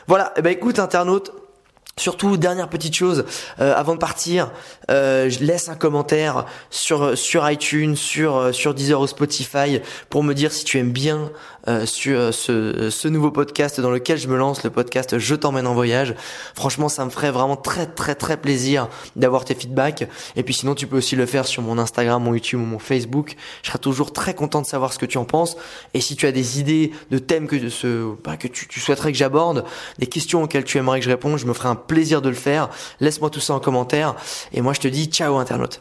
Voilà, 0.06 0.32
et 0.36 0.40
eh 0.40 0.42
ben 0.42 0.52
écoute 0.52 0.78
internaute, 0.78 1.32
Surtout, 1.98 2.38
dernière 2.38 2.68
petite 2.68 2.96
chose, 2.96 3.26
euh, 3.60 3.74
avant 3.76 3.92
de 3.92 3.98
partir, 3.98 4.50
euh, 4.90 5.28
je 5.28 5.44
laisse 5.44 5.68
un 5.68 5.74
commentaire 5.74 6.46
sur 6.70 7.18
sur 7.18 7.48
iTunes, 7.50 7.96
sur 7.96 8.36
euh, 8.36 8.52
sur 8.52 8.72
Deezer 8.72 8.98
ou 8.98 9.06
Spotify 9.06 9.82
pour 10.08 10.24
me 10.24 10.32
dire 10.32 10.52
si 10.52 10.64
tu 10.64 10.78
aimes 10.78 10.90
bien 10.90 11.30
euh, 11.68 11.86
sur 11.86 12.34
ce, 12.34 12.90
ce 12.90 13.08
nouveau 13.08 13.30
podcast 13.30 13.80
dans 13.80 13.90
lequel 13.90 14.18
je 14.18 14.28
me 14.28 14.36
lance, 14.36 14.64
le 14.64 14.70
podcast 14.70 15.18
Je 15.18 15.34
t'emmène 15.34 15.66
en 15.66 15.74
voyage. 15.74 16.14
Franchement, 16.54 16.88
ça 16.88 17.04
me 17.04 17.10
ferait 17.10 17.30
vraiment 17.30 17.56
très 17.56 17.86
très 17.86 18.14
très 18.14 18.36
plaisir 18.36 18.88
d'avoir 19.16 19.44
tes 19.44 19.54
feedbacks. 19.54 20.08
Et 20.36 20.42
puis 20.42 20.54
sinon, 20.54 20.74
tu 20.74 20.86
peux 20.86 20.96
aussi 20.96 21.16
le 21.16 21.26
faire 21.26 21.46
sur 21.46 21.62
mon 21.62 21.78
Instagram, 21.78 22.22
mon 22.22 22.34
YouTube 22.34 22.60
ou 22.60 22.64
mon 22.64 22.78
Facebook. 22.78 23.36
Je 23.62 23.68
serai 23.68 23.78
toujours 23.78 24.12
très 24.12 24.34
content 24.34 24.60
de 24.60 24.66
savoir 24.66 24.92
ce 24.92 24.98
que 24.98 25.06
tu 25.06 25.18
en 25.18 25.24
penses. 25.24 25.56
Et 25.94 26.00
si 26.00 26.16
tu 26.16 26.26
as 26.26 26.32
des 26.32 26.60
idées 26.60 26.92
de 27.10 27.18
thèmes 27.18 27.46
que 27.46 27.68
ce 27.68 28.14
bah, 28.24 28.36
que 28.36 28.48
tu, 28.48 28.66
tu 28.68 28.80
souhaiterais 28.80 29.12
que 29.12 29.18
j'aborde, 29.18 29.64
des 29.98 30.06
questions 30.06 30.42
auxquelles 30.42 30.64
tu 30.64 30.78
aimerais 30.78 30.98
que 30.98 31.04
je 31.04 31.10
réponde, 31.10 31.38
je 31.38 31.46
me 31.46 31.52
ferai 31.52 31.68
un 31.68 31.76
plaisir 31.76 32.22
de 32.22 32.28
le 32.28 32.34
faire. 32.34 32.68
Laisse-moi 33.00 33.30
tout 33.30 33.40
ça 33.40 33.54
en 33.54 33.60
commentaire. 33.60 34.14
Et 34.52 34.60
moi, 34.60 34.72
je 34.72 34.80
te 34.80 34.88
dis 34.88 35.06
ciao 35.06 35.36
internaute. 35.36 35.80